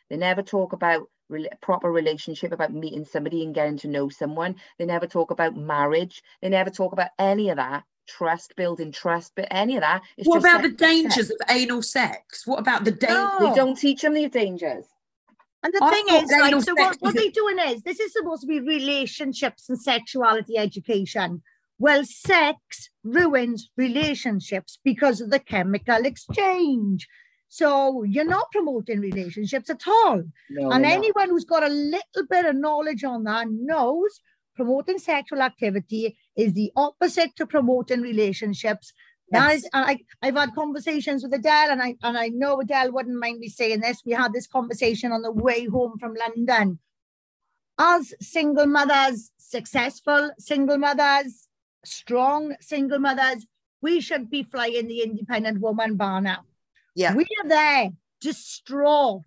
[0.09, 4.57] They never talk about re- proper relationship, about meeting somebody and getting to know someone.
[4.79, 6.23] They never talk about marriage.
[6.43, 7.85] They never talk about any of that.
[8.09, 10.03] Trust, building trust, but any of that.
[10.25, 11.31] what about the dangers sex.
[11.31, 12.47] of anal sex?
[12.47, 13.41] What about the dangers?
[13.41, 13.49] No.
[13.49, 14.85] They don't teach them the dangers.
[15.63, 18.41] And the I thing is, like, so what, what they're doing is this is supposed
[18.41, 21.43] to be relationships and sexuality education.
[21.79, 27.07] Well, sex ruins relationships because of the chemical exchange.
[27.53, 30.23] So you're not promoting relationships at all.
[30.49, 31.31] No, and anyone not.
[31.31, 34.21] who's got a little bit of knowledge on that knows
[34.55, 38.93] promoting sexual activity is the opposite to promoting relationships.
[39.33, 39.33] Yes.
[39.33, 43.19] That is, I, I've had conversations with Adele, and I and I know Adele wouldn't
[43.19, 44.03] mind me saying this.
[44.07, 46.79] We had this conversation on the way home from London.
[47.79, 51.49] As single mothers, successful single mothers,
[51.85, 53.45] strong single mothers,
[53.83, 56.39] we should be flying the independent woman banner.
[57.01, 57.15] Yeah.
[57.15, 59.25] We are there distraught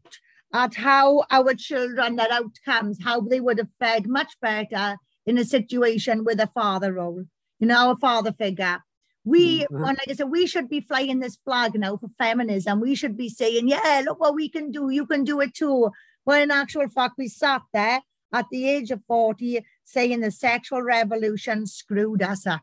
[0.54, 5.46] at how our children, their outcomes, how they would have fared much better in a
[5.46, 7.26] situation with a father role,
[7.60, 8.78] you know, a father figure.
[9.26, 9.82] We, mm-hmm.
[9.82, 12.80] like I said, we should be flying this flag now for feminism.
[12.80, 14.90] We should be saying, yeah, look what we can do.
[14.90, 15.90] You can do it too.
[16.26, 18.02] When in actual fact, we sat there
[18.34, 22.62] at the age of 40 saying the sexual revolution screwed us up.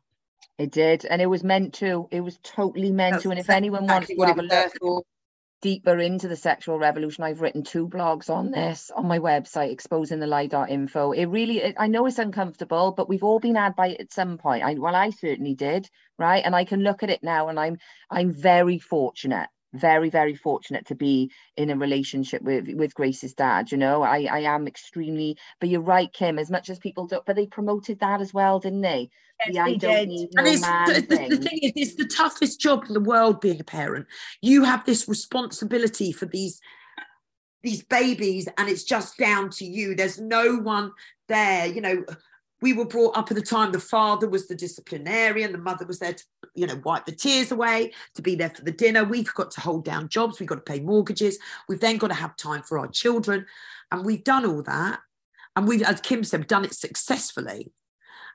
[0.60, 2.06] It did, and it was meant to.
[2.10, 3.30] It was totally meant That's to.
[3.30, 5.06] And if anyone wants to have a look
[5.62, 10.20] deeper into the sexual revolution, I've written two blogs on this on my website, exposing
[10.20, 11.12] the lie.info.
[11.12, 14.12] It really, it, I know it's uncomfortable, but we've all been had by it at
[14.12, 14.62] some point.
[14.62, 16.44] I, well, I certainly did, right?
[16.44, 17.78] And I can look at it now, and I'm,
[18.10, 23.70] I'm very fortunate very very fortunate to be in a relationship with with grace's dad
[23.70, 27.24] you know i i am extremely but you're right kim as much as people don't
[27.24, 29.08] but they promoted that as well didn't they
[29.46, 32.06] Yes, the I don't need no and it's, the, the, the, thing is, it's the
[32.06, 34.06] toughest job in the world being a parent.
[34.42, 36.60] You have this responsibility for these
[37.62, 39.94] these babies, and it's just down to you.
[39.94, 40.92] There's no one
[41.28, 41.66] there.
[41.66, 42.04] You know,
[42.62, 43.72] we were brought up at the time.
[43.72, 46.24] The father was the disciplinarian, the mother was there to,
[46.54, 49.04] you know, wipe the tears away, to be there for the dinner.
[49.04, 50.40] We've got to hold down jobs.
[50.40, 51.38] We've got to pay mortgages.
[51.68, 53.46] We've then got to have time for our children,
[53.90, 55.00] and we've done all that.
[55.56, 57.72] And we've, as Kim said, done it successfully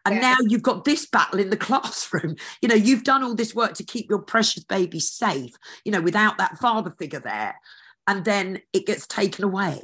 [0.05, 2.35] and now you've got this battle in the classroom.
[2.61, 6.01] You know you've done all this work to keep your precious baby safe you know
[6.01, 7.59] without that father figure there.
[8.07, 9.81] And then it gets taken away.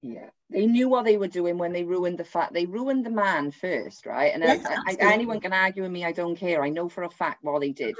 [0.00, 0.30] Yeah.
[0.50, 3.50] They knew what they were doing when they ruined the fact they ruined the man
[3.50, 4.32] first right?
[4.32, 6.62] And yeah, I, I, anyone can argue with me i don't care.
[6.62, 7.96] I know for a fact what they did.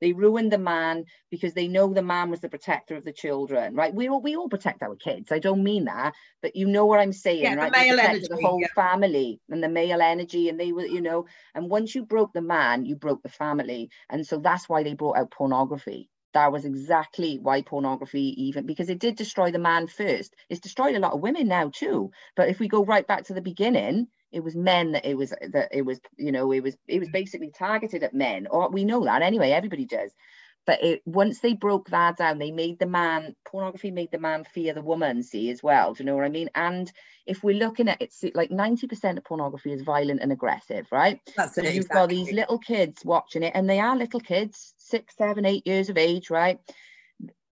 [0.00, 3.74] They ruined the man because they know the man was the protector of the children,
[3.74, 3.94] right?
[3.94, 5.32] We all we all protect our kids.
[5.32, 7.72] I don't mean that, but you know what I'm saying, yeah, right?
[7.72, 8.68] The male energy, the whole yeah.
[8.74, 12.42] family and the male energy, and they were, you know, and once you broke the
[12.42, 16.64] man, you broke the family, and so that's why they brought out pornography that was
[16.64, 21.12] exactly why pornography even because it did destroy the man first it's destroyed a lot
[21.12, 24.54] of women now too but if we go right back to the beginning it was
[24.54, 28.02] men that it was that it was you know it was it was basically targeted
[28.02, 30.12] at men or we know that anyway everybody does.
[30.66, 34.44] But it, once they broke that down they made the man pornography made the man
[34.44, 36.50] fear the woman see as well do you know what i mean?
[36.54, 36.92] And
[37.26, 41.20] if we're looking at it like 90% of pornography is violent and aggressive right?
[41.36, 42.00] That's so it, you've exactly.
[42.00, 45.88] got these little kids watching it and they are little kids six seven eight years
[45.88, 46.58] of age right?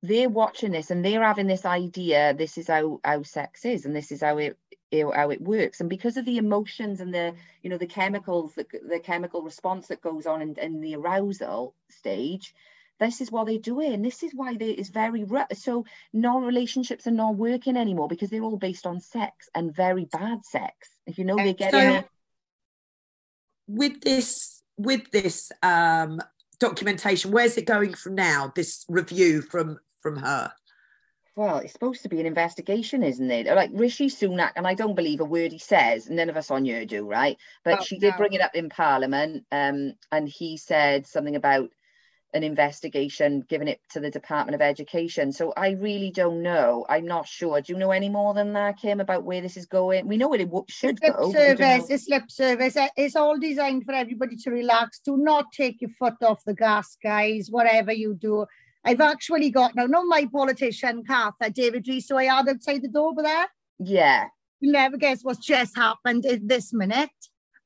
[0.03, 3.95] They're watching this and they're having this idea this is how how sex is and
[3.95, 4.55] this is how it
[4.91, 5.79] how it works.
[5.79, 9.87] And because of the emotions and the you know the chemicals the, the chemical response
[9.87, 12.53] that goes on in, in the arousal stage
[12.99, 14.01] this is what they're doing.
[14.01, 18.43] This is why they is very so no relationships are not working anymore because they're
[18.43, 20.89] all based on sex and very bad sex.
[21.07, 22.03] If you know they get so,
[23.67, 26.19] with this with this um
[26.59, 30.51] documentation where's it going from now this review from from her
[31.39, 33.47] well, it's supposed to be an investigation, isn't it?
[33.47, 36.09] Like Rishi Sunak, and I don't believe a word he says.
[36.09, 37.37] None of us on here do, right?
[37.63, 38.17] But oh, she did no.
[38.17, 41.69] bring it up in Parliament, um, and he said something about
[42.33, 45.31] an investigation, giving it to the Department of Education.
[45.31, 46.85] So I really don't know.
[46.89, 47.61] I'm not sure.
[47.61, 50.09] Do you know any more than that, Kim, about where this is going?
[50.09, 51.31] We know where it should it's go.
[51.31, 52.75] Service, it's lip service.
[52.97, 54.99] It's all designed for everybody to relax.
[54.99, 57.47] Do not take your foot off the gas, guys.
[57.49, 58.45] Whatever you do,
[58.85, 62.81] I've actually got now, not my politician, Kath, uh, David Rees, so I had outside
[62.81, 63.47] the door over there.
[63.79, 64.27] Yeah.
[64.59, 67.09] You never guess what's just happened in this minute.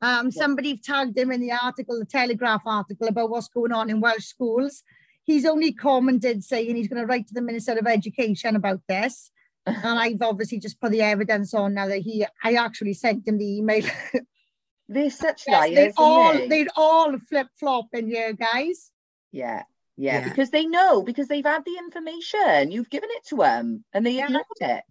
[0.01, 0.41] Um, yeah.
[0.41, 4.25] Somebody tagged him in the article, the Telegraph article about what's going on in Welsh
[4.25, 4.83] schools.
[5.23, 9.31] He's only commented saying he's going to write to the Minister of Education about this.
[9.65, 13.37] and I've obviously just put the evidence on now that he, I actually sent him
[13.37, 13.85] the email.
[14.89, 15.75] They're such yes, liars.
[15.75, 16.47] They all, they?
[16.47, 18.91] they'd all flip flop in here, guys.
[19.31, 19.63] Yeah,
[19.97, 22.71] yeah, yeah, because they know because they've had the information.
[22.71, 24.25] You've given it to them, and they yeah.
[24.25, 24.83] ignored it.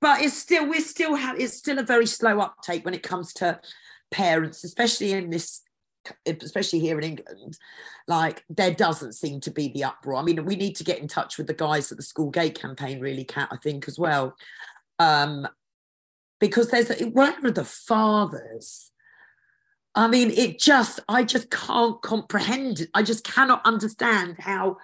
[0.00, 3.32] But it's still, we're still have it's still a very slow uptake when it comes
[3.34, 3.60] to
[4.10, 5.62] parents, especially in this
[6.26, 7.58] especially here in England,
[8.06, 10.16] like there doesn't seem to be the uproar.
[10.16, 12.58] I mean, we need to get in touch with the guys at the School Gate
[12.58, 14.36] campaign, really, Kat, I think, as well.
[14.98, 15.46] Um,
[16.40, 18.90] because there's where are the fathers?
[19.98, 22.90] I mean, it just, I just can't comprehend it.
[22.94, 24.76] I just cannot understand how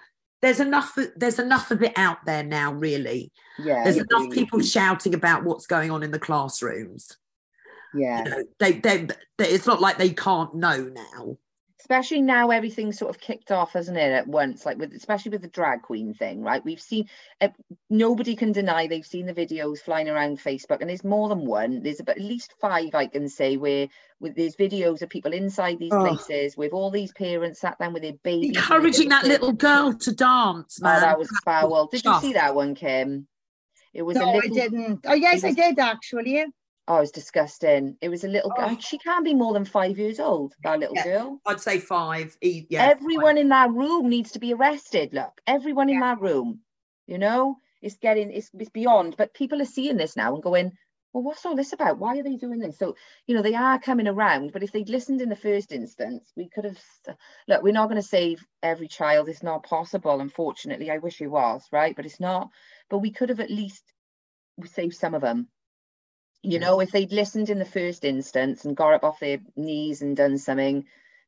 [0.42, 3.30] there's enough, there's enough of it out there now, really.
[3.56, 3.84] Yeah.
[3.84, 7.16] There's enough people shouting about what's going on in the classrooms.
[7.94, 8.24] Yeah.
[8.24, 9.06] You know, they, they,
[9.38, 11.36] they, it's not like they can't know now
[11.85, 15.43] especially now everything's sort of kicked off isn't it at once like with especially with
[15.43, 17.07] the drag queen thing right we've seen
[17.43, 17.49] uh,
[17.91, 21.82] nobody can deny they've seen the videos flying around facebook and there's more than one
[21.82, 23.87] there's about at least five i can say where
[24.18, 26.07] with there's videos of people inside these oh.
[26.07, 30.12] places with all these parents sat down with their babies encouraging that little girl to
[30.12, 30.97] dance man.
[30.97, 33.26] oh that was foul did you see that one kim
[33.93, 35.01] it was no, a little, I didn't.
[35.07, 36.45] Oh yes, was, I did actually.
[36.87, 37.97] Oh, it was disgusting.
[38.03, 38.61] It was a little oh.
[38.61, 38.76] girl.
[38.76, 38.80] Oh.
[38.80, 41.41] She can't be more than five years old, that little yeah, girl.
[41.47, 42.37] I'd say five.
[42.41, 43.39] Yeah, Everyone five.
[43.39, 45.14] in that room needs to be arrested.
[45.14, 45.95] Look, everyone yeah.
[45.95, 46.61] in that room,
[47.07, 49.16] you know, it's getting, it's, it's beyond.
[49.16, 50.72] But people are seeing this now and going,
[51.14, 51.99] well, what's all this about?
[51.99, 52.76] Why are they doing this?
[52.76, 54.53] So, you know, they are coming around.
[54.53, 56.78] But if they'd listened in the first instance, we could have,
[57.47, 59.28] look, we're not going to save every child.
[59.28, 60.91] It's not possible, unfortunately.
[60.91, 61.95] I wish it was, right?
[61.95, 62.49] But it's not.
[62.91, 63.85] But we could have at least
[64.66, 65.49] saved some of them
[66.45, 70.03] you know, if they'd listened in the first instance and got up off their knees
[70.03, 70.84] and done something,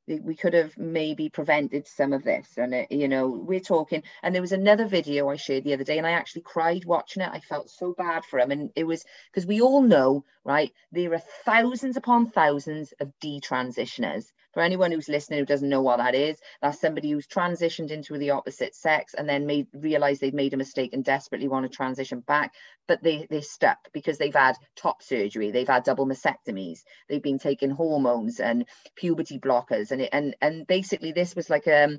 [0.07, 2.47] we could have maybe prevented some of this.
[2.57, 5.85] And, it, you know, we're talking, and there was another video I shared the other
[5.85, 7.31] day, and I actually cried watching it.
[7.33, 8.53] I felt so bad for him.
[8.53, 14.27] And it was because we all know, right, there are thousands upon thousands of detransitioners
[14.57, 18.17] for anyone who's listening who doesn't know what that is, that's somebody who's transitioned into
[18.17, 21.77] the opposite sex and then made realize they've made a mistake and desperately want to
[21.77, 22.55] transition back,
[22.89, 27.39] but they they're stuck because they've had top surgery, they've had double mastectomies, they've been
[27.39, 31.99] taking hormones and puberty blockers, and it, and and basically this was like um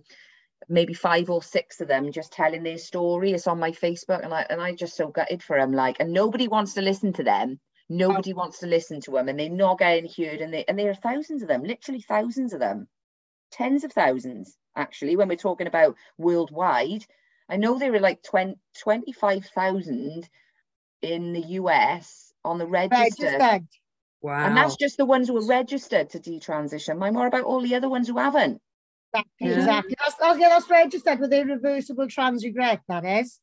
[0.68, 3.34] maybe five or six of them just telling their story.
[3.34, 5.74] It's on my Facebook, and I and I just so gutted for them.
[5.74, 8.36] Like, and nobody wants to listen to them Nobody oh.
[8.36, 10.42] wants to listen to them and they're not getting heard.
[10.42, 12.88] And, they, and there are thousands of them, literally thousands of them,
[13.52, 17.06] tens of thousands, actually, when we're talking about worldwide.
[17.50, 20.30] I know there are like 20, 25,000
[21.02, 23.26] in the US on the register.
[23.26, 23.68] Registered.
[24.22, 24.46] Wow.
[24.46, 26.98] And that's just the ones who are registered to detransition.
[26.98, 28.62] My more about all the other ones who haven't.
[29.40, 29.96] Exactly.
[29.98, 30.06] Yeah.
[30.06, 33.40] That's, oh, yeah, that's registered with irreversible trans regret, that is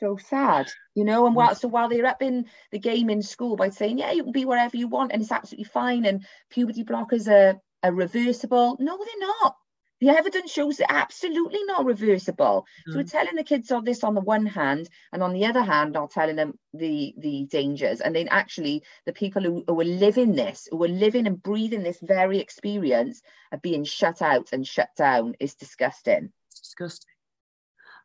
[0.00, 1.26] so sad, you know.
[1.26, 4.24] And while so while they're up in the game in school by saying, yeah, you
[4.24, 8.76] can be wherever you want and it's absolutely fine, and puberty blockers are, are reversible.
[8.80, 9.56] No, they're not.
[10.00, 12.66] The evidence shows they're absolutely not reversible.
[12.88, 12.92] Mm.
[12.92, 13.10] So we're mm.
[13.10, 16.08] telling the kids all this on the one hand, and on the other hand, are
[16.08, 18.00] telling them the the dangers.
[18.00, 21.82] And then actually, the people who, who are living this, who are living and breathing
[21.82, 23.20] this very experience,
[23.52, 25.34] are being shut out and shut down.
[25.38, 26.32] Is disgusting.
[26.50, 27.10] It's disgusting.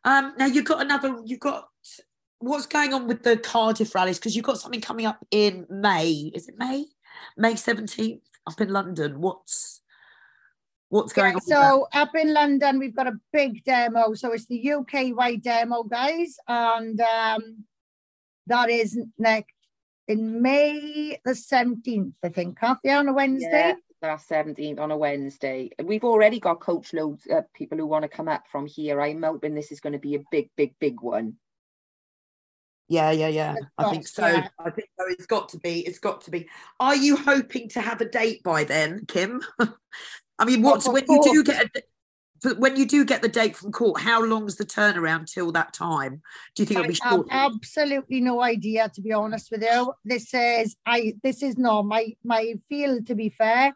[0.04, 1.16] Um, now you've got another.
[1.24, 1.66] You've got
[2.46, 6.30] what's going on with the Cardiff rallies because you've got something coming up in May.
[6.34, 6.86] Is it May?
[7.36, 9.20] May seventeenth up in London.
[9.20, 9.80] What's
[10.88, 11.66] what's going yeah, on?
[11.68, 14.14] So up in London, we've got a big demo.
[14.14, 17.64] So it's the UK wide demo, guys, and um,
[18.46, 19.54] that is next
[20.08, 22.58] in May the seventeenth, I think.
[22.58, 23.68] Kathy on a Wednesday.
[23.68, 25.70] Yeah last 17th on a Wednesday.
[25.82, 29.00] We've already got coach loads of people who want to come up from here.
[29.00, 31.36] I'm hoping this is going to be a big, big, big one.
[32.88, 33.56] Yeah, yeah, yeah.
[33.78, 34.26] I think so.
[34.26, 34.48] Yeah.
[34.58, 35.06] I think so.
[35.08, 35.80] It's got to be.
[35.80, 36.48] It's got to be.
[36.78, 39.42] Are you hoping to have a date by then, Kim?
[40.38, 43.72] I mean, what's when you do get a, when you do get the date from
[43.72, 44.00] court?
[44.00, 46.22] How long is the turnaround till that time?
[46.54, 47.26] Do you think it'll be short?
[47.30, 49.92] I have absolutely no idea, to be honest with you.
[50.04, 51.14] This is I.
[51.22, 53.06] This is not my my field.
[53.08, 53.72] To be fair,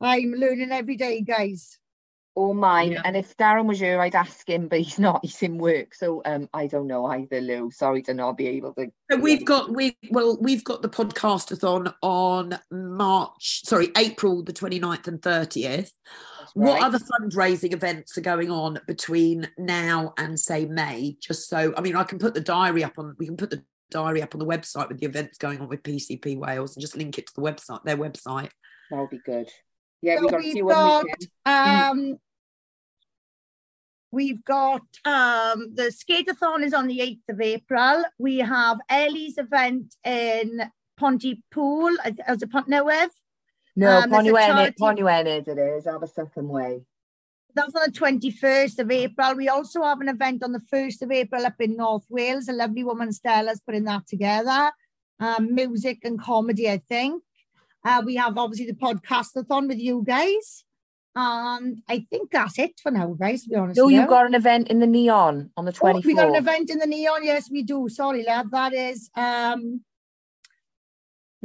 [0.00, 1.78] I'm learning every day, guys.
[2.34, 2.92] Or mine.
[2.92, 3.02] Yeah.
[3.04, 5.20] And if Darren was here, I'd ask him, but he's not.
[5.22, 7.40] He's in work, so um, I don't know either.
[7.40, 8.88] Lou, sorry to not be able to.
[9.10, 15.08] So we've got we well we've got the podcastathon on March, sorry, April the 29th
[15.08, 15.90] and 30th.
[16.56, 16.68] Right.
[16.68, 21.16] What other fundraising events are going on between now and say May?
[21.20, 23.14] Just so I mean, I can put the diary up on.
[23.18, 25.82] We can put the diary up on the website with the events going on with
[25.82, 28.50] PCP Wales and just link it to the website, their website.
[28.90, 29.48] That would be good.
[30.02, 31.06] Yeah, we got a few got,
[31.46, 32.18] um,
[34.14, 38.04] We've got um, the skateathon is on the 8th of April.
[38.16, 41.90] We have Ellie's event in Pontypool,
[42.24, 43.08] as a Pont Newydd.
[43.74, 46.82] No, um, Pontywenid, Pontywenid it is, Aberystwyth Way.
[47.56, 49.34] That's on the 21st of April.
[49.34, 52.46] We also have an event on the 1st of April up in North Wales.
[52.46, 54.70] A lovely woman, Stella's putting that together.
[55.18, 57.20] Um, music and comedy, I think.
[57.84, 60.64] Uh, we have obviously the podcastathon with you guys.
[61.16, 63.78] And I think that's it for now, guys, to be honest.
[63.78, 65.94] No, you've got an event in the Neon on the 24th.
[65.94, 67.88] Oh, we got an event in the Neon, yes, we do.
[67.88, 68.50] Sorry, lad.
[68.50, 69.82] That is um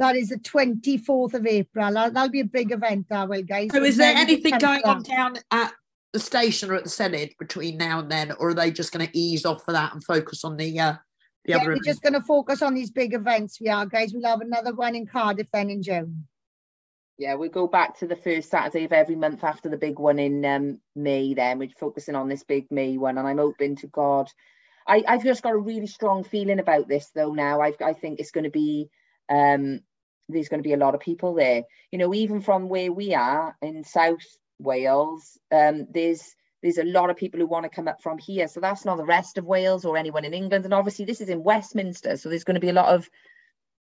[0.00, 1.92] that is the 24th of April.
[1.92, 3.68] That'll be a big event, that will, guys.
[3.70, 5.74] So, is there anything going on down at
[6.12, 9.06] the station or at the Senedd between now and then, or are they just going
[9.06, 10.94] to ease off for that and focus on the uh,
[11.44, 11.66] the yeah, other?
[11.66, 11.86] We're events?
[11.86, 13.60] just going to focus on these big events.
[13.60, 14.12] We are, guys.
[14.12, 16.26] We'll have another one in Cardiff then in June.
[17.20, 20.18] Yeah, we go back to the first Saturday of every month after the big one
[20.18, 21.34] in um, May.
[21.34, 24.30] Then we're focusing on this big May one, and I'm hoping to God.
[24.88, 27.34] I, I've just got a really strong feeling about this though.
[27.34, 28.88] Now I've, I think it's going to be
[29.28, 29.80] um,
[30.30, 31.64] there's going to be a lot of people there.
[31.92, 34.24] You know, even from where we are in South
[34.58, 38.48] Wales, um, there's there's a lot of people who want to come up from here.
[38.48, 40.64] So that's not the rest of Wales or anyone in England.
[40.64, 43.10] And obviously this is in Westminster, so there's going to be a lot of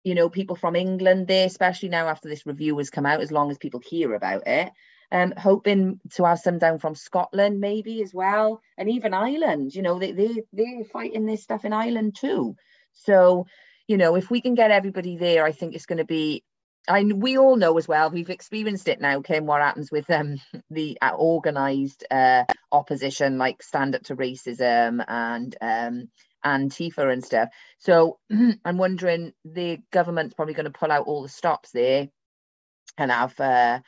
[0.04, 3.32] you know, people from England there, especially now after this review has come out, as
[3.32, 4.72] long as people hear about it.
[5.14, 9.76] Um, hoping to have some down from Scotland maybe as well, and even Ireland.
[9.76, 12.56] You know, they they they're fighting this stuff in Ireland too.
[12.94, 13.48] So,
[13.88, 16.44] you know, if we can get everybody there, I think it's going to be.
[16.88, 18.10] I we all know as well.
[18.10, 19.46] We've experienced it now, Kim.
[19.46, 20.38] What happens with um
[20.72, 26.10] the uh, organised uh, opposition, like Stand Up to Racism and um
[26.46, 27.50] Antifa and stuff.
[27.78, 28.20] So
[28.66, 32.10] I'm wondering the government's probably going to pull out all the stops there
[32.98, 33.80] and have uh,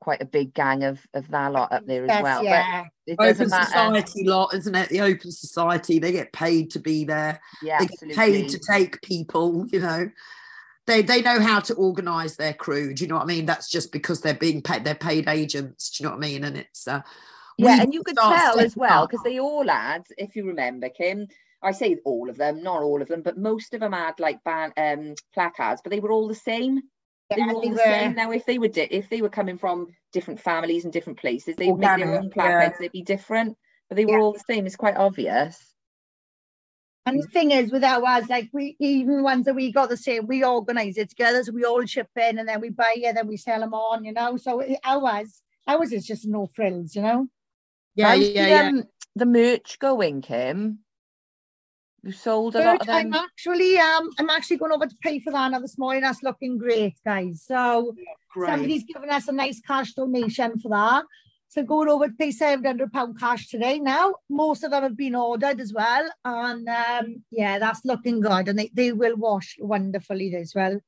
[0.00, 2.44] quite a big gang of, of that lot up there as well.
[2.44, 2.84] Yeah.
[3.18, 4.88] open society lot, isn't it?
[4.88, 7.40] The open society, they get paid to be there.
[7.62, 10.10] Yeah, they get paid to take people, you know.
[10.86, 12.94] They, they know how to organise their crew.
[12.94, 13.46] Do you know what I mean?
[13.46, 14.84] That's just because they're being paid.
[14.84, 15.90] They're paid agents.
[15.90, 16.44] Do you know what I mean?
[16.44, 17.02] And it's uh,
[17.58, 21.26] yeah, and you could tell as well because they all had, if you remember, Kim,
[21.66, 24.44] I say all of them, not all of them, but most of them had like
[24.44, 26.80] ban- um, placards, but they were all the same.
[27.30, 27.82] Yeah, they were all they the were...
[27.82, 28.14] same.
[28.14, 31.56] Now, if they were di- if they were coming from different families and different places,
[31.56, 32.74] they'd make their own placards.
[32.74, 32.78] Yeah.
[32.80, 33.56] They'd be different,
[33.88, 34.20] but they were yeah.
[34.20, 34.66] all the same.
[34.66, 35.58] It's quite obvious.
[37.04, 40.26] And the thing is, with ours, like we even ones that we got the same,
[40.26, 43.28] we organise it together, so we all chip in, and then we buy it, then
[43.28, 44.36] we sell them on, you know.
[44.36, 47.28] So ours, ours is just no frills, you know.
[47.94, 48.68] Yeah, How's yeah, the, yeah.
[48.68, 50.80] Um, the merch going, Kim?
[52.06, 52.94] You sold a lot of them.
[52.94, 56.02] I'm actually um I'm actually going over to pay for that now this morning.
[56.02, 57.42] That's looking great, guys.
[57.44, 57.96] So
[58.30, 58.48] great.
[58.48, 61.04] somebody's given us a nice cash donation for that.
[61.48, 63.80] So going over to pay seven hundred pound cash today.
[63.80, 68.46] Now most of them have been ordered as well, and um yeah, that's looking good,
[68.46, 70.78] and they, they will wash wonderfully as well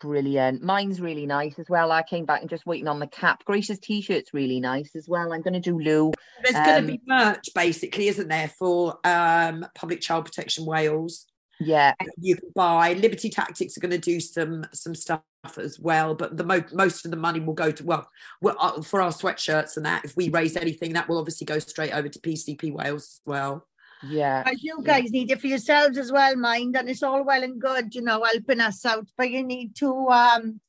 [0.00, 0.62] brilliant.
[0.62, 1.90] Mine's really nice as well.
[1.92, 3.44] I came back and just waiting on the cap.
[3.44, 5.32] Grace's t-shirt's really nice as well.
[5.32, 6.12] I'm going to do Lou.
[6.42, 11.26] There's um, going to be merch, basically, isn't there, for um, Public Child Protection Wales?
[11.60, 12.94] Yeah, you can buy.
[12.94, 15.22] Liberty Tactics are going to do some some stuff
[15.56, 18.08] as well, but the mo- most of the money will go to well,
[18.40, 20.04] well uh, for our sweatshirts and that.
[20.04, 23.66] If we raise anything, that will obviously go straight over to PCP Wales as well.
[24.08, 24.42] Yeah.
[24.46, 25.20] As you guys yeah.
[25.20, 28.22] need it for yourselves as well, mind, and it's all well and good, you know,
[28.22, 30.60] helping us out, but you need to um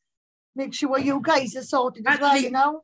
[0.55, 2.83] make sure you guys are sorted as well, you know.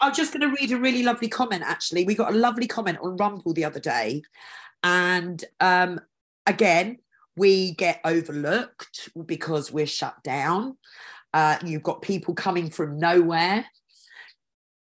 [0.00, 1.64] I'm just going to read a really lovely comment.
[1.66, 4.22] Actually, we got a lovely comment on Rumble the other day,
[4.82, 6.00] and um,
[6.46, 6.98] again,
[7.36, 10.76] we get overlooked because we're shut down.
[11.34, 13.66] Uh, you've got people coming from nowhere.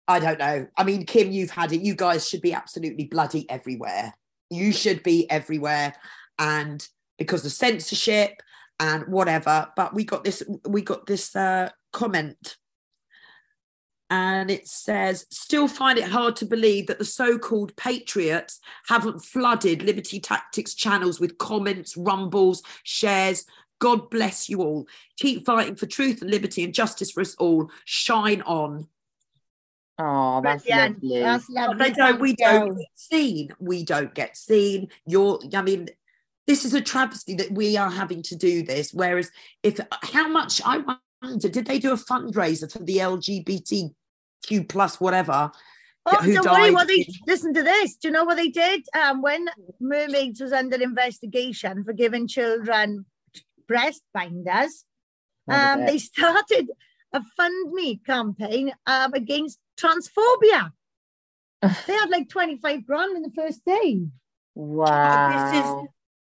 [0.07, 0.67] I don't know.
[0.75, 1.81] I mean, Kim, you've had it.
[1.81, 4.13] You guys should be absolutely bloody everywhere
[4.49, 5.93] you should be everywhere
[6.37, 6.87] and
[7.17, 8.41] because of censorship
[8.79, 9.69] and whatever.
[9.75, 12.57] But we got this we got this uh, comment
[14.09, 19.83] and it says still find it hard to believe that the so-called patriots haven't flooded
[19.83, 23.45] liberty tactics channels with comments rumbles shares.
[23.79, 24.87] God bless you all.
[25.17, 27.69] Keep fighting for truth and liberty and justice for us all.
[27.85, 28.87] Shine on
[29.99, 31.19] Oh, that's lovely.
[31.19, 31.77] That's lovely.
[31.77, 33.49] They don't, we don't get seen.
[33.59, 34.87] We don't get seen.
[35.05, 35.89] You're, I mean,
[36.47, 38.93] this is a travesty that we are having to do this.
[38.93, 39.29] Whereas,
[39.61, 40.83] if how much I
[41.21, 45.51] wonder, did they do a fundraiser for the LGBTQ plus whatever?
[46.05, 46.71] Oh, don't worry.
[46.71, 47.97] What they listen to this.
[47.97, 48.85] Do you know what they did?
[48.97, 49.47] Um, when
[49.81, 53.05] Mermaids was under investigation for giving children
[53.67, 54.85] breast binders,
[55.49, 56.69] um, they started
[57.13, 60.71] a fund me campaign um, against transphobia.
[61.61, 64.01] they had like 25 grand in the first day.
[64.55, 65.89] Wow.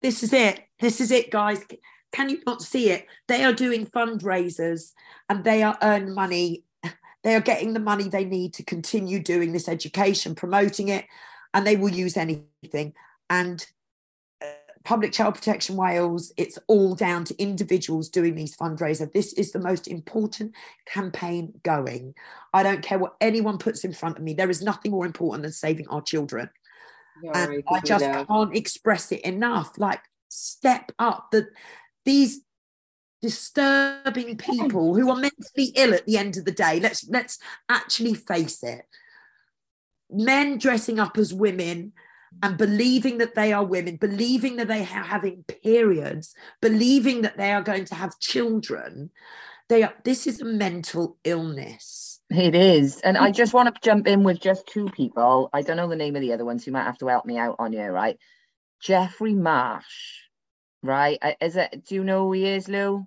[0.03, 0.65] This is, this is it.
[0.79, 1.65] This is it, guys.
[2.13, 3.07] Can you not see it?
[3.29, 4.93] They are doing fundraisers
[5.29, 6.65] and they are earning money.
[7.23, 11.05] They are getting the money they need to continue doing this education, promoting it,
[11.53, 12.95] and they will use anything.
[13.29, 13.67] And
[14.85, 19.13] Public Child Protection Wales, it's all down to individuals doing these fundraisers.
[19.13, 20.55] This is the most important
[20.87, 22.15] campaign going.
[22.53, 24.33] I don't care what anyone puts in front of me.
[24.33, 26.49] There is nothing more important than saving our children.
[27.35, 29.77] and I just can't express it enough.
[29.77, 31.31] Like, step up.
[31.33, 31.49] that
[32.05, 32.41] these
[33.23, 36.81] disturbing people who are mentally ill at the end of the day.
[36.81, 38.87] Let's let's actually face it.
[40.11, 41.93] Men dressing up as women
[42.43, 47.53] and believing that they are women, believing that they are having periods, believing that they
[47.53, 49.11] are going to have children.
[49.69, 52.21] They are, this is a mental illness.
[52.31, 53.01] It is.
[53.01, 55.51] And I just want to jump in with just two people.
[55.53, 56.67] I don't know the name of the other ones.
[56.67, 58.19] You might have to help me out on here, right?
[58.81, 59.85] Jeffrey Marsh,
[60.83, 61.19] right?
[61.41, 63.07] Is it, do you know who he is, Lou?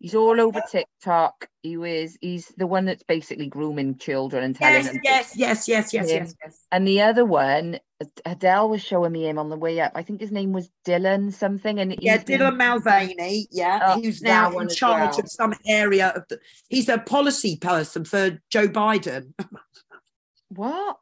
[0.00, 1.48] He's all over TikTok.
[1.62, 2.16] He is.
[2.20, 5.00] He's the one that's basically grooming children and telling yes, them.
[5.02, 6.66] Yes, yes, yes, yes, yes, yes.
[6.70, 7.80] And the other one,
[8.24, 9.92] Adele was showing me him on the way up.
[9.94, 11.80] I think his name was Dylan something.
[11.80, 12.56] And yeah, Dylan been...
[12.58, 13.48] Mulvaney.
[13.50, 15.20] Yeah, oh, who's now in charge well.
[15.20, 16.38] of some area of the.
[16.68, 19.32] He's a policy person for Joe Biden.
[20.48, 20.98] what?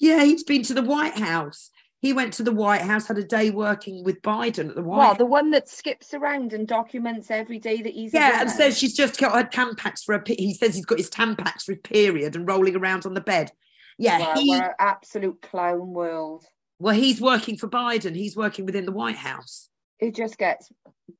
[0.00, 1.70] Yeah, he's been to the White House
[2.00, 4.98] he went to the White House, had a day working with Biden at the White.
[4.98, 8.78] Well, the one that skips around and documents every day that he's yeah, and says
[8.78, 10.22] she's just got her tampax for a.
[10.26, 13.50] He says he's got his tampax for his period and rolling around on the bed.
[13.98, 16.44] Yeah, well, he, we're absolute clown world.
[16.78, 18.14] Well, he's working for Biden.
[18.14, 19.68] He's working within the White House.
[19.98, 20.70] It just gets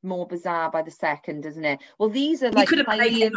[0.03, 1.81] more bizarre by the second, doesn't it?
[1.99, 3.31] Well, these are like highly,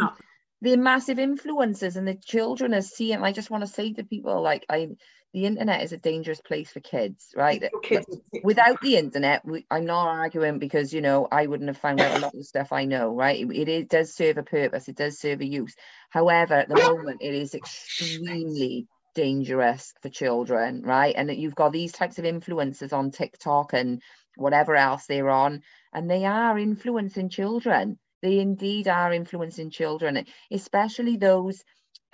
[0.60, 3.22] the massive influences, and the children are seeing.
[3.22, 4.90] I just want to say to people, like I
[5.34, 7.64] the internet is a dangerous place for kids, right?
[7.82, 8.06] Kids.
[8.44, 12.18] Without the internet, we, I'm not arguing because you know I wouldn't have found out
[12.18, 13.40] a lot of stuff I know, right?
[13.40, 15.74] It, it, it does serve a purpose, it does serve a use.
[16.10, 21.14] However, at the moment, it is oh, extremely dangerous for children, right?
[21.16, 24.02] And that you've got these types of influences on TikTok and
[24.36, 27.98] whatever else they're on, and they are influencing children.
[28.22, 31.62] They indeed are influencing children, especially those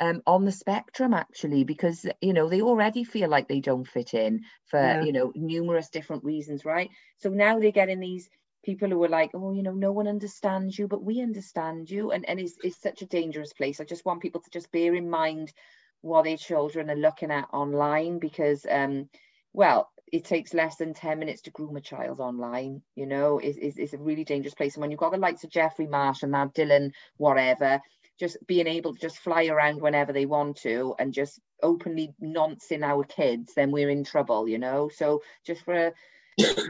[0.01, 4.15] um, on the spectrum actually because you know they already feel like they don't fit
[4.15, 5.03] in for yeah.
[5.03, 8.29] you know numerous different reasons right so now they're getting these
[8.65, 12.13] people who are like oh you know no one understands you but we understand you
[12.13, 14.95] and and it's, it's such a dangerous place i just want people to just bear
[14.95, 15.53] in mind
[16.01, 19.09] what their children are looking at online because um
[19.53, 23.59] well it takes less than 10 minutes to groom a child online you know it's,
[23.61, 26.33] it's a really dangerous place and when you've got the likes of jeffrey marsh and
[26.35, 27.81] that dylan whatever
[28.19, 32.83] just being able to just fly around whenever they want to and just openly noncing
[32.83, 34.91] our kids, then we're in trouble, you know.
[34.93, 35.93] So just for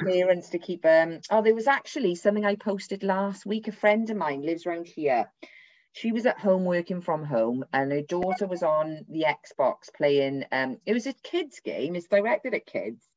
[0.04, 3.68] parents to keep um oh there was actually something I posted last week.
[3.68, 5.30] A friend of mine lives around here.
[5.98, 10.44] She was at home working from home and her daughter was on the Xbox playing
[10.52, 13.08] um it was a kids game, it's directed at kids.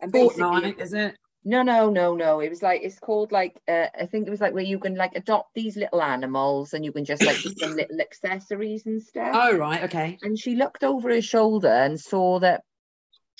[0.00, 1.16] And Fortnite, is it?
[1.44, 2.40] No, no, no, no.
[2.40, 4.94] It was like it's called like uh, I think it was like where you can
[4.94, 9.02] like adopt these little animals and you can just like give them little accessories and
[9.02, 9.30] stuff.
[9.34, 10.18] Oh right, okay.
[10.22, 12.62] And she looked over her shoulder and saw that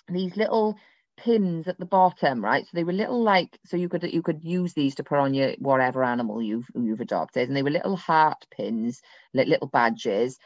[0.08, 0.78] these little
[1.24, 2.64] pins at the bottom, right?
[2.64, 5.34] So they were little like so you could you could use these to put on
[5.34, 9.00] your whatever animal you've you've adopted, and they were little heart pins,
[9.34, 10.38] like little badges.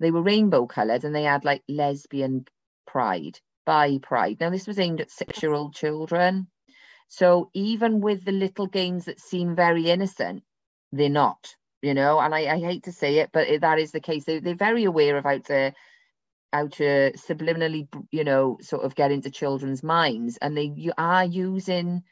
[0.00, 2.46] They were rainbow coloured and they had like lesbian
[2.86, 4.38] pride, bi pride.
[4.40, 6.48] Now this was aimed at six year old children.
[7.08, 10.42] So even with the little games that seem very innocent,
[10.92, 14.00] they're not, you know, and I, I hate to say it, but that is the
[14.00, 14.24] case.
[14.24, 15.74] They, they're very aware of how to,
[16.52, 20.38] how to subliminally, you know, sort of get into children's minds.
[20.40, 22.02] And they you are using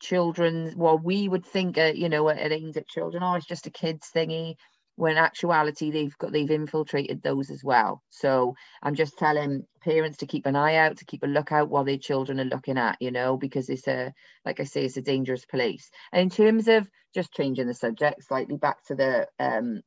[0.00, 3.66] children's, well, we would think, uh, you know, it aims at children, oh, it's just
[3.66, 4.56] a kid's thingy
[4.96, 10.26] when actuality they've got they've infiltrated those as well so i'm just telling parents to
[10.26, 13.10] keep an eye out to keep a lookout while their children are looking at you
[13.10, 14.12] know because it's a
[14.44, 18.24] like i say it's a dangerous place and in terms of just changing the subject
[18.24, 19.80] slightly back to the um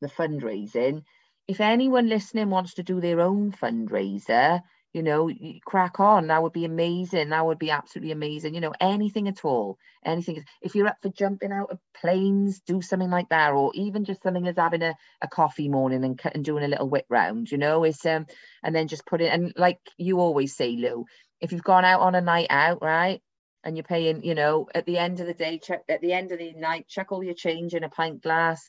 [0.00, 1.02] the fundraising
[1.48, 4.62] if anyone listening wants to do their own fundraiser,
[4.96, 5.30] you know,
[5.66, 6.28] crack on.
[6.28, 7.28] That would be amazing.
[7.28, 8.54] That would be absolutely amazing.
[8.54, 9.76] You know, anything at all.
[10.02, 10.42] Anything.
[10.62, 14.22] If you're up for jumping out of planes, do something like that, or even just
[14.22, 17.50] something as having a, a coffee morning and, and doing a little whip round.
[17.50, 18.26] You know, it's um,
[18.62, 19.30] and then just put it.
[19.30, 21.04] And like you always say, Lou,
[21.42, 23.20] if you've gone out on a night out, right,
[23.64, 26.32] and you're paying, you know, at the end of the day, check at the end
[26.32, 28.66] of the night, check all your change in a pint glass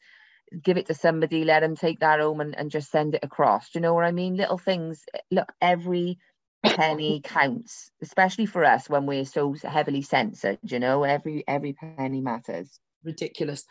[0.63, 3.69] give it to somebody, let them take that home and, and just send it across.
[3.69, 4.35] Do you know what I mean?
[4.35, 5.03] Little things.
[5.31, 6.19] Look, every
[6.63, 10.59] penny counts, especially for us when we're so heavily censored.
[10.63, 12.79] You know, every every penny matters.
[13.03, 13.63] Ridiculous.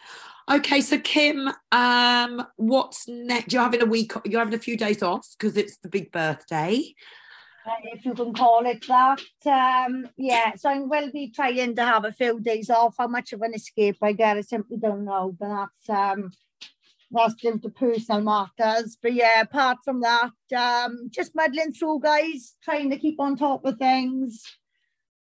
[0.51, 3.53] Okay, so Kim, um, what's next?
[3.53, 4.13] You're having a week.
[4.25, 6.95] You're having a few days off because it's the big birthday.
[7.67, 9.21] Uh, if you can call it that.
[9.45, 12.95] Um, yeah, so I will be trying to have a few days off.
[12.97, 15.35] How much of an escape I get, I simply don't know.
[15.39, 16.31] But that's um,
[17.11, 18.97] that's due to personal matters.
[19.01, 23.65] But yeah, apart from that, um, just muddling through, guys, trying to keep on top
[23.65, 24.43] of things.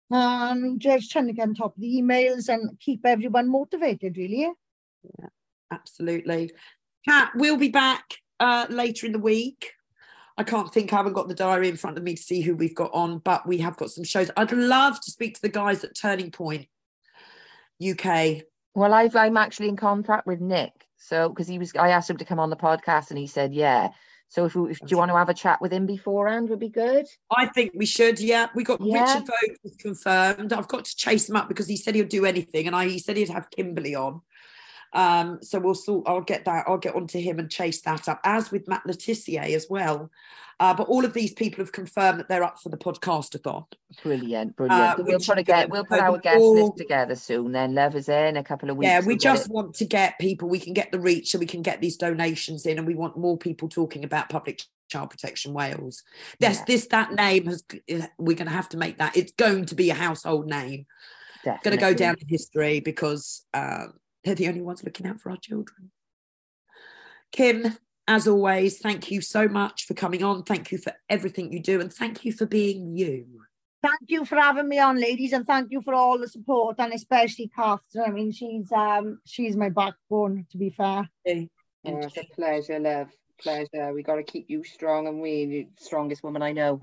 [0.09, 4.49] Um, just trying to get on top of the emails and keep everyone motivated, really.
[5.19, 5.27] Yeah,
[5.71, 6.51] absolutely.
[7.07, 8.05] Kat, we'll be back
[8.39, 9.73] uh, later in the week.
[10.37, 12.55] I can't think, I haven't got the diary in front of me to see who
[12.55, 14.29] we've got on, but we have got some shows.
[14.37, 16.67] I'd love to speak to the guys at Turning Point
[17.85, 18.43] UK.
[18.75, 22.17] Well, I've, I'm actually in contact with Nick so, because he was, I asked him
[22.17, 23.89] to come on the podcast and he said, yeah.
[24.29, 26.59] So, if, we, if do you want to have a chat with him beforehand, would
[26.59, 27.05] be good.
[27.31, 28.19] I think we should.
[28.19, 29.13] Yeah, we got yeah.
[29.13, 30.51] Richard Vobes confirmed.
[30.51, 32.99] I've got to chase him up because he said he'll do anything, and I he
[32.99, 34.21] said he'd have Kimberly on.
[34.93, 36.07] Um, so we'll sort.
[36.07, 36.65] I'll get that.
[36.67, 40.09] I'll get onto him and chase that up, as with Matt Le Tissier as well.
[40.59, 43.65] Uh, but all of these people have confirmed that they're up for the podcastathon.
[44.01, 44.99] Brilliant, brilliant.
[44.99, 47.51] Uh, we'll put a get, we'll put our guest all, list together soon.
[47.51, 48.87] Then love is in a couple of weeks.
[48.87, 50.49] Yeah, we we'll just want to get people.
[50.49, 53.17] We can get the reach, so we can get these donations in, and we want
[53.17, 56.01] more people talking about public child protection Wales.
[56.39, 56.63] This, yeah.
[56.65, 57.63] this, that name has.
[58.17, 59.15] We're going to have to make that.
[59.15, 60.87] It's going to be a household name.
[61.45, 61.77] Definitely.
[61.77, 65.29] Going to go down in history because um, they're the only ones looking out for
[65.29, 65.91] our children.
[67.31, 70.43] Kim, as always, thank you so much for coming on.
[70.43, 73.25] Thank you for everything you do, and thank you for being you.
[73.83, 76.93] Thank you for having me on, ladies, and thank you for all the support, and
[76.93, 78.05] especially Catherine.
[78.05, 80.45] I mean, she's um she's my backbone.
[80.51, 81.43] To be fair, yeah,
[81.83, 83.09] it's a pleasure, love,
[83.39, 83.93] pleasure.
[83.93, 86.81] We got to keep you strong, and we the strongest woman I know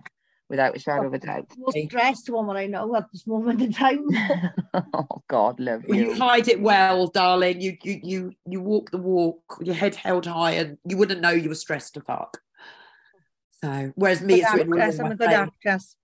[0.48, 1.46] without a shadow of a doubt.
[1.56, 4.06] Most stressed woman I know at this moment in time.
[4.94, 5.94] oh God, love you.
[5.94, 7.60] you hide it well, darling.
[7.60, 11.30] You you you you walk the walk, your head held high, and you wouldn't know
[11.30, 12.38] you were stressed to fuck.
[13.62, 15.96] So, whereas me, it's written actress, I'm a good actress.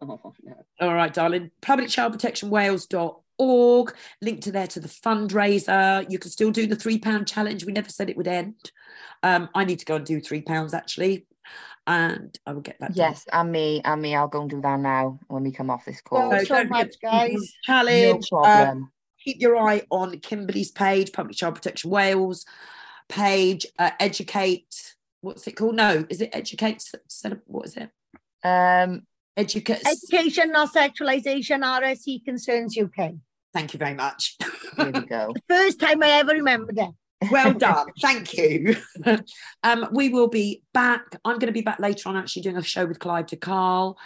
[0.00, 0.54] Oh, no.
[0.80, 1.50] All right, darling.
[1.60, 3.94] Public Child Protection Wales.org.
[4.22, 6.08] Link to there to the fundraiser.
[6.10, 7.64] You can still do the three pound challenge.
[7.64, 8.70] We never said it would end.
[9.22, 11.26] Um, I need to go and do three pounds actually
[11.88, 12.94] and I will get that.
[12.94, 13.40] Yes, done.
[13.40, 14.14] and me, and me.
[14.14, 16.30] I'll go and do that now when we come off this call.
[16.30, 17.54] Thank so, so much, guys.
[17.64, 18.26] Challenge.
[18.30, 18.74] No uh,
[19.24, 22.44] keep your eye on Kimberly's page, Public Child Protection Wales
[23.08, 23.66] page.
[23.78, 24.94] Uh, educate.
[25.22, 25.76] What's it called?
[25.76, 26.84] No, is it educate?
[27.46, 27.90] What is it?
[28.44, 29.80] Um, educate.
[29.86, 31.62] Education, not sexualization.
[31.62, 33.14] RSE concerns UK.
[33.54, 34.36] Thank you very much.
[34.76, 35.32] There we go.
[35.34, 36.92] the first time I ever remembered that.
[37.30, 37.86] Well done.
[38.00, 38.76] Thank you.
[39.62, 41.04] um, we will be back.
[41.24, 43.98] I'm going to be back later on actually doing a show with Clive de Carle.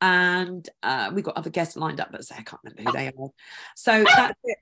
[0.00, 3.28] And uh, we've got other guests lined up, but I can't remember who they are.
[3.76, 4.56] So that's it.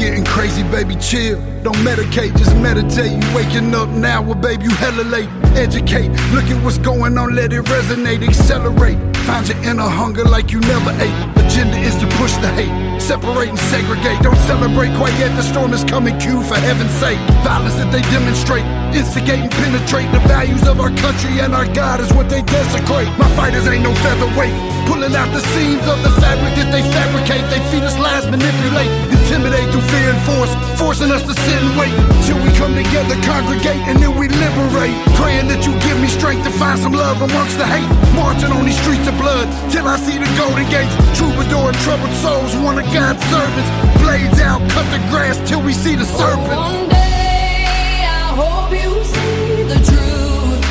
[0.00, 1.38] getting crazy, baby, chill.
[1.62, 3.12] Don't medicate, just meditate.
[3.12, 5.28] You waking up now, well, baby, you hella late.
[5.54, 8.98] Educate, look at what's going on, let it resonate, accelerate.
[9.28, 11.16] Find your inner hunger like you never ate.
[11.44, 12.72] Agenda is to push the hate,
[13.10, 14.22] separate and segregate.
[14.22, 17.18] Don't celebrate quite yet, the storm is coming, cue for heaven's sake.
[17.42, 18.62] Violence that they demonstrate,
[18.94, 23.10] instigate and penetrate the values of our country and our God is what they desecrate.
[23.18, 24.54] My fighters ain't no featherweight,
[24.86, 27.42] pulling out the seams of the fabric that they fabricate.
[27.50, 31.74] They feed us lies, manipulate, intimidate through fear and force, forcing us to sit and
[31.74, 31.90] wait
[32.30, 34.94] till we come together, congregate, and then we liberate.
[35.18, 37.90] Praying that you give me strength to find some love amongst the hate.
[38.14, 40.94] Marching on these streets of blood till I see the golden gates.
[41.18, 43.70] Troubadour and troubled souls, one of God's servants.
[44.02, 46.54] Blades out, cut the grass till we see the serpents.
[46.54, 50.62] one day I hope you see the truth.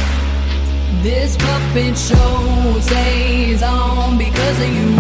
[1.02, 4.99] This puppet show stays on because of you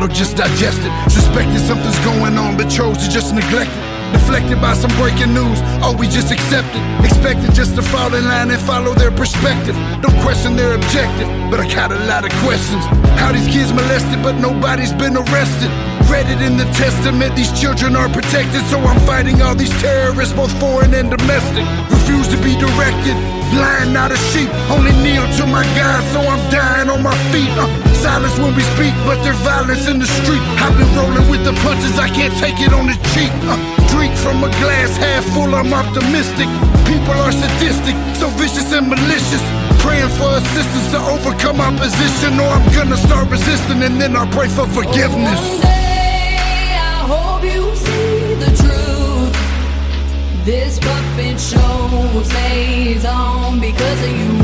[0.00, 1.10] swallow, just digest it.
[1.10, 3.90] Suspected something's going on, but chose to just neglect it.
[4.12, 6.82] Deflected by some breaking news, oh, we just accepted.
[7.04, 9.76] Expected just to fall in line and follow their perspective.
[10.02, 12.82] Don't question their objective, but I got a lot of questions.
[13.20, 15.70] How these kids molested, but nobody's been arrested.
[16.10, 20.34] Read it in the testament, these children are protected, so I'm fighting all these terrorists,
[20.34, 21.62] both foreign and domestic.
[21.86, 23.14] Refuse to be directed,
[23.54, 24.50] lying not a sheep.
[24.74, 27.54] Only kneel to my God, so I'm dying on my feet.
[27.54, 30.40] Uh, silence when we speak, but there's violence in the street.
[30.64, 33.32] I've been rolling with the punches, I can't take it on the cheek.
[33.44, 33.60] Uh,
[33.92, 36.48] drink from a glass half full, I'm optimistic.
[36.88, 39.44] People are sadistic, so vicious and malicious.
[39.84, 44.48] Praying for assistance to overcome opposition, or I'm gonna start resisting and then I'll pray
[44.48, 45.40] for forgiveness.
[45.40, 49.34] One day I hope you see the truth.
[50.48, 54.39] This puppet show stays on because of you